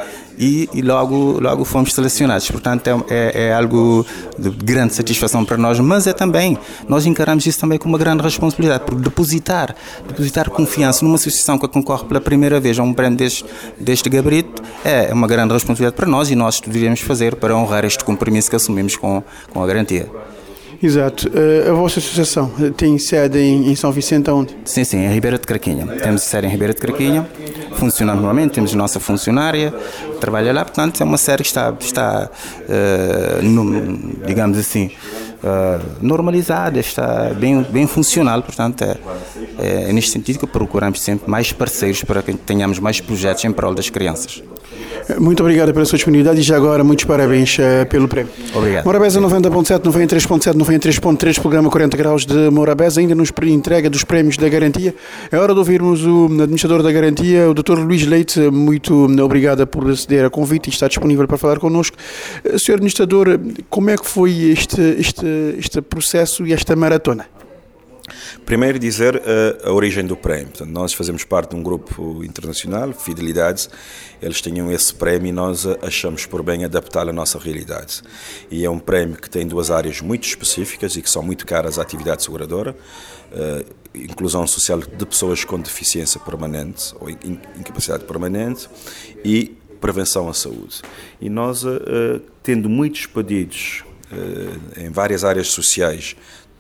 [0.45, 2.51] e, e logo, logo fomos selecionados.
[2.51, 4.05] Portanto, é, é, é, algo
[4.39, 8.23] de grande satisfação para nós, mas é também, nós encaramos isso também com uma grande
[8.23, 9.75] responsabilidade, porque depositar,
[10.07, 13.45] depositar confiança numa associação que concorre pela primeira vez a um prémio deste,
[13.81, 18.05] deste gabarito é uma grande responsabilidade para nós e nós deveríamos fazer para honrar este
[18.05, 20.11] compromisso que assumimos com, com a garantia.
[20.85, 21.29] Exato.
[21.29, 24.55] Uh, a vossa associação tem sede em, São Vicente, onde?
[24.67, 25.87] Sim, sim, em Ribeira de Craquinha.
[25.87, 27.27] Temos sede em Ribeira de Craquinha.
[27.77, 29.73] funcionamos normalmente, temos nossa funcionária,
[30.21, 32.31] trabalha lá, portanto é uma série que está, está
[32.69, 34.91] uh, no, digamos assim,
[35.43, 41.51] uh, normalizada, está bem, bem funcional, portanto é, é, neste sentido que procuramos sempre mais
[41.51, 44.43] parceiros para que tenhamos mais projetos em prol das crianças.
[45.19, 48.33] Muito obrigado pela sua disponibilidade e já agora muitos parabéns uh, pelo prémio.
[48.55, 48.85] Obrigado.
[48.85, 54.49] Morabeza 90.7, 93.7, 93.3, programa 40 graus de Morabeza, ainda nos entrega dos prémios da
[54.49, 54.95] garantia.
[55.31, 57.79] É hora de ouvirmos o administrador da garantia, o Dr.
[57.79, 58.41] Luís Leite.
[58.51, 61.97] Muito obrigado por aceder a convite e está disponível para falar connosco.
[62.45, 63.39] Uh, Senhor administrador,
[63.69, 65.27] como é que foi este, este,
[65.59, 67.27] este processo e esta maratona?
[68.45, 70.49] Primeiro dizer uh, a origem do prémio.
[70.49, 73.71] Portanto, nós fazemos parte de um grupo internacional, Fidelidades.
[74.21, 78.03] Eles tinham esse prémio e nós achamos por bem adaptá-lo à nossa realidade.
[78.51, 81.79] E é um prémio que tem duas áreas muito específicas e que são muito caras
[81.79, 82.77] à atividade seguradora.
[83.33, 88.69] Uh, inclusão social de pessoas com deficiência permanente ou incapacidade permanente
[89.25, 90.83] e prevenção à saúde.
[91.21, 91.79] E nós, uh,
[92.43, 93.83] tendo muitos pedidos
[94.77, 96.15] em várias áreas sociais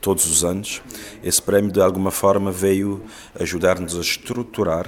[0.04, 0.82] todos os anos.
[1.22, 3.02] Esse prémio, de alguma forma, veio
[3.40, 4.86] ajudar-nos a estruturar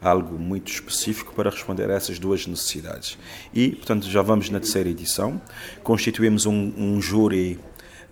[0.00, 3.18] algo muito específico para responder a essas duas necessidades.
[3.52, 5.40] E, portanto, já vamos na terceira edição.
[5.82, 7.58] Constituímos um, um júri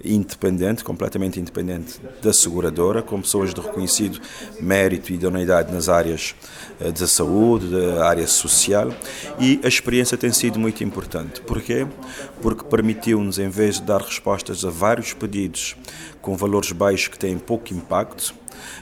[0.05, 4.20] independente, completamente independente da seguradora, com pessoas de reconhecido
[4.61, 6.34] mérito e idoneidade nas áreas
[6.80, 8.93] eh, da saúde, da área social,
[9.38, 11.40] e a experiência tem sido muito importante.
[11.43, 11.86] Porquê?
[12.40, 15.76] Porque permitiu-nos, em vez de dar respostas a vários pedidos
[16.23, 18.35] com valores baixos que têm pouco impacto,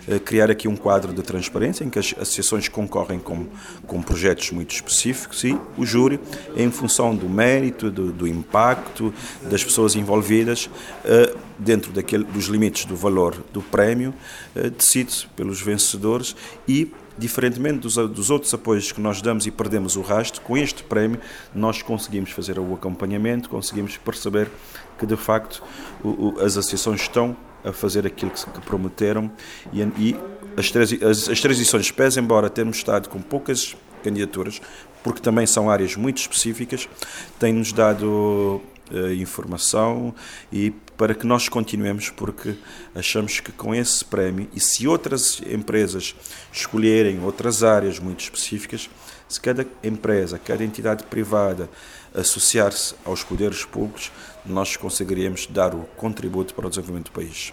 [0.07, 3.47] eh, criar aqui um quadro de transparência em que as associações concorrem com,
[3.87, 6.21] com projetos muito específicos e o júri,
[6.57, 9.13] em função do mérito, do, do impacto
[9.43, 10.69] das pessoas envolvidas,
[11.05, 14.15] eh, dentro daquele, dos limites do valor do prémio,
[14.55, 16.37] eh, decide pelos vencedores
[16.69, 20.83] e diferentemente dos, dos, outros apoios que nós damos e perdemos o rastro, com este
[20.83, 21.21] prémio
[21.55, 24.51] nós conseguimos fazer o acompanhamento, conseguimos perceber
[24.99, 25.63] que de facto
[26.03, 29.31] o, o, as associações estão a fazer aquilo que, que prometeram
[29.73, 30.17] e, e
[30.57, 34.61] as, três, as, as três edições, embora termos estado com poucas candidaturas,
[35.03, 36.89] porque também são áreas muito específicas,
[37.39, 38.61] têm-nos dado
[38.91, 40.15] uh, informação
[40.51, 42.57] e para que nós continuemos, porque
[42.95, 46.15] achamos que com esse prémio, e se outras empresas
[46.53, 48.91] escolherem outras áreas muito específicas,
[49.27, 51.71] se cada empresa, cada entidade privada
[52.15, 54.13] associar-se aos poderes públicos,
[54.45, 57.51] nós conseguiríamos dar o contributo para o desenvolvimento do país.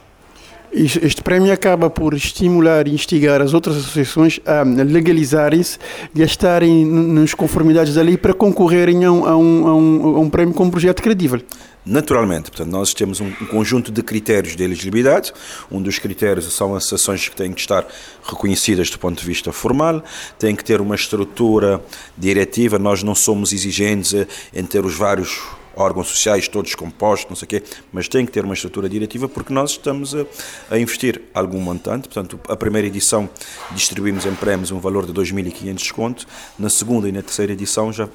[0.69, 5.79] Este prémio acaba por estimular e instigar as outras associações a legalizarem-se
[6.13, 10.29] e a estarem nas conformidades da lei para concorrerem a um, a um, a um,
[10.29, 11.41] prémio com um projeto credível.
[11.87, 15.31] Naturalmente, portanto, nós temos um, conjunto de critérios de elegibilidade.
[15.71, 17.87] Um dos critérios são as ações que têm que estar
[18.23, 20.03] reconhecidas do ponto de vista formal,
[20.37, 21.81] têm que ter uma estrutura
[22.17, 22.77] diretiva.
[22.77, 24.13] Nós não somos exigentes
[24.53, 25.39] em ter os vários
[25.77, 27.63] órgãos sociais todos compostos, não sei o quê,
[27.93, 30.25] mas tem que ter uma estrutura diretiva porque nós estamos a,
[30.71, 32.09] a investir algum montante.
[32.09, 33.29] Portanto, a primeira edição
[33.71, 36.27] distribuímos em prémios um valor de 2.500 desconto,
[36.59, 38.09] na segunda e na terceira edição já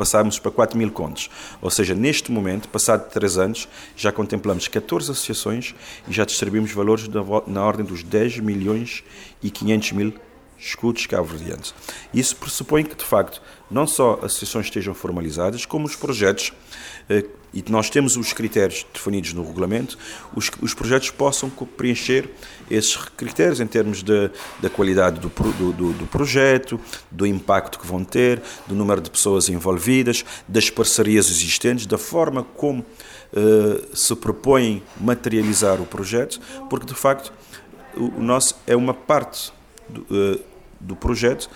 [0.00, 1.28] passámos para 4 mil contos.
[1.60, 5.74] Ou seja, neste momento, passado 3 anos, já contemplamos 14 associações
[6.08, 7.06] e já distribuímos valores
[7.46, 9.04] na ordem dos 10 milhões
[9.42, 10.14] e 500 mil
[10.58, 11.74] escudos cabo-verdianos.
[12.14, 16.50] Isso pressupõe que, de facto, não só as associações estejam formalizadas, como os projetos,
[17.52, 19.98] e nós temos os critérios definidos no regulamento,
[20.34, 22.30] os, os projetos possam preencher
[22.70, 26.80] esses critérios em termos da qualidade do, do, do, projeto,
[27.10, 32.44] do impacto que vão ter, do número de pessoas envolvidas, das parcerias existentes, da forma
[32.44, 32.86] como
[33.32, 37.32] eh, se propõem materializar o projeto, porque, de facto,
[37.96, 39.52] o, o nosso é uma parte
[39.88, 40.40] do, uh,
[40.80, 41.50] do projeto.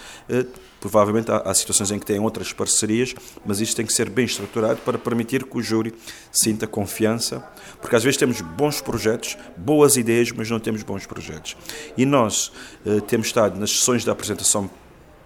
[0.85, 4.26] Provavelmente há, há, situações em que têm outras parcerias, mas isto tem que ser bem
[4.26, 5.95] estruturado para permitir que o júri
[6.30, 7.43] sinta confiança,
[7.80, 11.57] porque às vezes temos bons projetos, boas ideias, mas não temos bons projetos.
[11.97, 12.53] E nós
[12.85, 14.68] uh, temos estado nas sessões da apresentação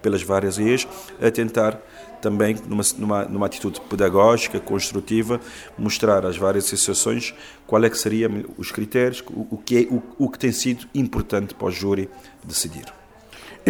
[0.00, 0.86] pelas várias IEs
[1.20, 1.82] a tentar
[2.22, 5.40] também, numa, numa, numa atitude pedagógica, construtiva,
[5.76, 7.34] mostrar às várias associações
[7.66, 10.86] qual é que seriam os critérios, o, o que, é, o, o que tem sido
[10.94, 12.08] importante para o júri
[12.44, 12.97] decidir.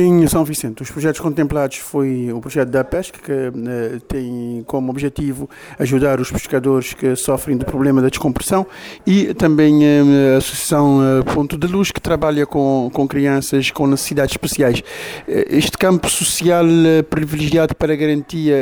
[0.01, 4.93] Em São Vicente, os projetos contemplados foi o projeto da pesca, que uh, tem como
[4.93, 8.65] objetivo ajudar os pescadores que sofrem do problema da descompressão,
[9.05, 13.89] e também uh, a Associação uh, Ponto de Luz, que trabalha com, com crianças com
[13.89, 14.85] necessidades especiais.
[15.27, 16.65] este campo social
[17.11, 18.55] privilegiado para garantia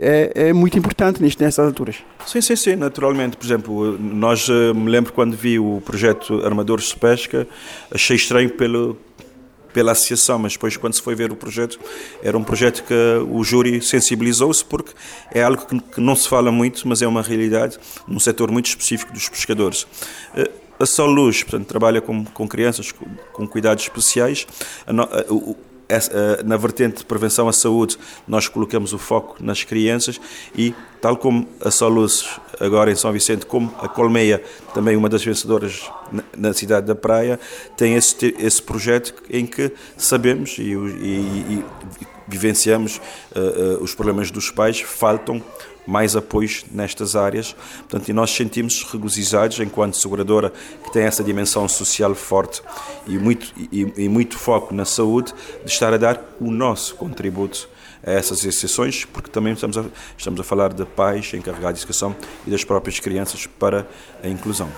[0.00, 1.98] é, é, muito importante nessas alturas.
[2.26, 3.36] Sim, sim, sim, naturalmente.
[3.36, 7.46] Por exemplo, nós me lembro quando vi o projeto Armadores de Pesca,
[7.92, 8.96] achei estranho pelo
[9.72, 11.78] pela associação, mas depois quando se foi ver o projeto,
[12.22, 12.94] era um projeto que
[13.30, 14.92] o júri sensibilizou-se porque
[15.32, 19.12] é algo que, não se fala muito, mas é uma realidade num setor muito específico
[19.12, 19.82] dos pescadores.
[20.34, 24.46] Uh, a Sol Luz, portanto, trabalha com, com crianças com, com cuidados especiais.
[24.86, 25.71] A, a,
[26.44, 30.20] na vertente de prevenção à saúde, nós colocamos o foco nas crianças
[30.56, 34.42] e, tal como a Soluz, agora em São Vicente, como a Colmeia,
[34.74, 35.90] também uma das vencedoras
[36.36, 37.38] na cidade da Praia,
[37.76, 41.64] tem esse, esse projeto em que sabemos e, e, e
[42.28, 43.00] vivenciamos
[43.34, 45.42] uh, uh, os problemas dos pais, faltam
[45.86, 47.54] mais apoios nestas áreas.
[47.78, 50.52] Portanto, e nós sentimos regozijados, enquanto seguradora
[50.84, 52.62] que tem essa dimensão social forte
[53.06, 55.32] e muito, e, e muito foco na saúde,
[55.64, 57.68] de estar a dar o nosso contributo
[58.04, 59.84] a essas exceções, porque também estamos a,
[60.16, 62.14] estamos a falar de pais encarregados de educação
[62.46, 63.86] e das próprias crianças para
[64.22, 64.68] a inclusão.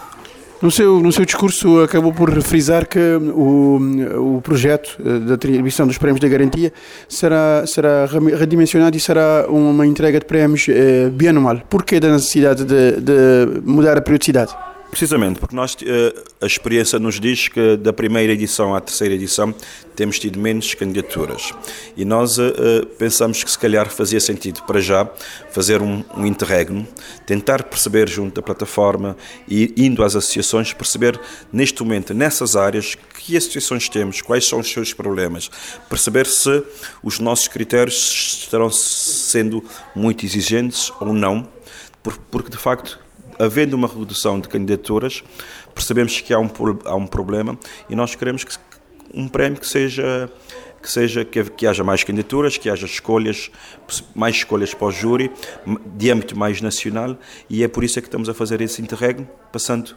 [0.65, 5.87] No seu, no seu discurso acabou por frisar que o, o projeto eh, da atribuição
[5.87, 6.73] dos prémios da garantia
[7.07, 11.61] será, será redimensionado e será uma entrega de prémios eh, bianual.
[11.69, 14.57] Porquê da necessidade de, de mudar a periodicidade?
[14.95, 19.53] Precisamente, porque nós, eh, a experiência nos diz que da primeira edição à terceira edição
[19.97, 21.53] temos tido menos candidaturas.
[21.97, 25.05] E nós uh, pensamos que se calhar fazia sentido, para já,
[25.51, 26.87] fazer um, um interregno,
[27.27, 29.17] tentar perceber junto da plataforma
[29.49, 31.21] e indo às associações, perceber
[31.53, 35.51] neste momento, nessas áreas, que associações temos, quais são os seus problemas,
[35.91, 36.63] perceber se
[37.03, 41.49] os nossos critérios estarão sendo muito exigentes ou não,
[42.31, 43.04] porque de facto
[43.39, 45.23] havendo uma redução de candidaturas,
[45.75, 46.51] percebemos que há um,
[46.85, 47.59] há um problema
[47.89, 48.57] e nós queremos que
[49.13, 50.31] um prémio que seja
[50.83, 53.51] que seja que, que haja mais candidaturas, que haja escolhas,
[54.15, 55.33] mais escolhas para o júri,
[55.97, 57.17] de âmbito mais nacional,
[57.49, 59.97] e é por isso é que estamos a fazer esse interregno, passando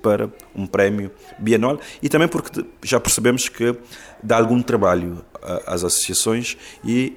[0.00, 3.74] para um prémio bianual e também porque já percebemos que
[4.22, 5.24] dá algum trabalho
[5.66, 7.16] às associações e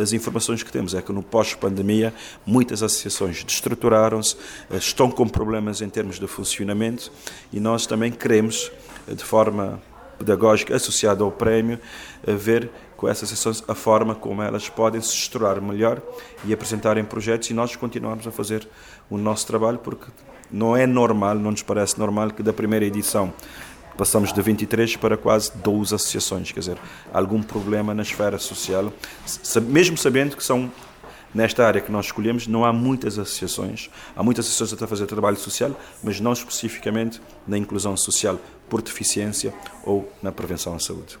[0.00, 2.12] as informações que temos é que no pós-pandemia
[2.46, 4.36] muitas associações destruturaram-se,
[4.70, 7.12] eh, estão com problemas em termos de funcionamento
[7.52, 8.70] e nós também queremos,
[9.08, 9.80] eh, de forma
[10.18, 11.78] pedagógica associada ao prémio,
[12.26, 16.02] eh, ver com essas associações a forma como elas podem se estruturar melhor
[16.44, 18.68] e apresentarem projetos e nós continuamos a fazer
[19.08, 20.10] o nosso trabalho porque
[20.50, 23.32] não é normal, não nos parece normal que da primeira edição
[23.96, 26.78] passamos de 23 para quase 12 associações, quer dizer,
[27.12, 28.92] algum problema na esfera social,
[29.68, 30.70] mesmo sabendo que são
[31.34, 33.90] nesta área que nós escolhemos, não há muitas associações.
[34.16, 38.38] Há muitas associações a fazer trabalho social, mas não especificamente na inclusão social
[38.68, 41.18] por deficiência ou na prevenção à saúde.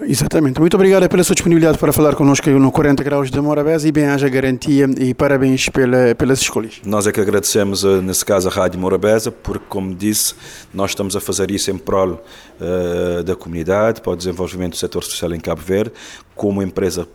[0.00, 0.58] Exatamente.
[0.58, 4.28] Muito obrigado pela sua disponibilidade para falar connosco no 40 Graus de Morabeza e bem-haja
[4.28, 6.80] garantia e parabéns pela, pelas escolhas.
[6.84, 10.34] Nós é que agradecemos, eh, nesse caso, a Rádio Morabeza, porque, como disse,
[10.72, 12.22] nós estamos a fazer isso em prol
[12.60, 15.92] uh, da comunidade, para o desenvolvimento do setor social em Cabo Verde,
[16.34, 17.06] como empresa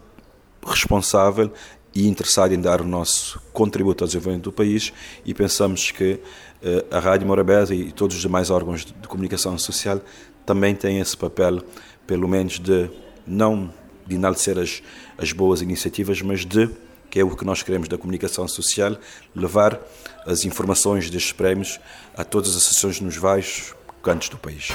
[0.65, 1.51] responsável
[1.95, 4.93] e interessada em dar o nosso contributo ao desenvolvimento do país
[5.25, 6.13] e pensamos que
[6.61, 9.99] uh, a Rádio Morabeza e todos os demais órgãos de comunicação social
[10.45, 11.61] também têm esse papel
[12.07, 12.89] pelo menos de
[13.27, 13.71] não
[14.07, 14.81] de enaltecer as,
[15.17, 16.69] as boas iniciativas, mas de,
[17.09, 18.97] que é o que nós queremos da comunicação social,
[19.35, 19.79] levar
[20.25, 21.79] as informações destes prémios
[22.15, 24.69] a todas as associações nos vários cantos do país.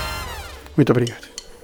[0.77, 1.32] Muito obrigado.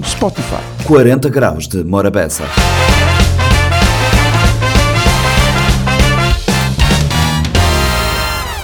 [0.00, 0.62] no Spotify.
[0.84, 2.44] 40 graus de Morabeza.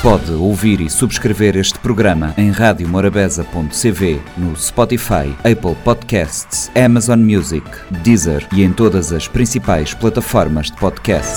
[0.02, 7.66] Pode ouvir e subscrever este programa em radiomorabeza.cv, no Spotify, Apple Podcasts, Amazon Music,
[8.02, 11.36] Deezer e em todas as principais plataformas de podcast.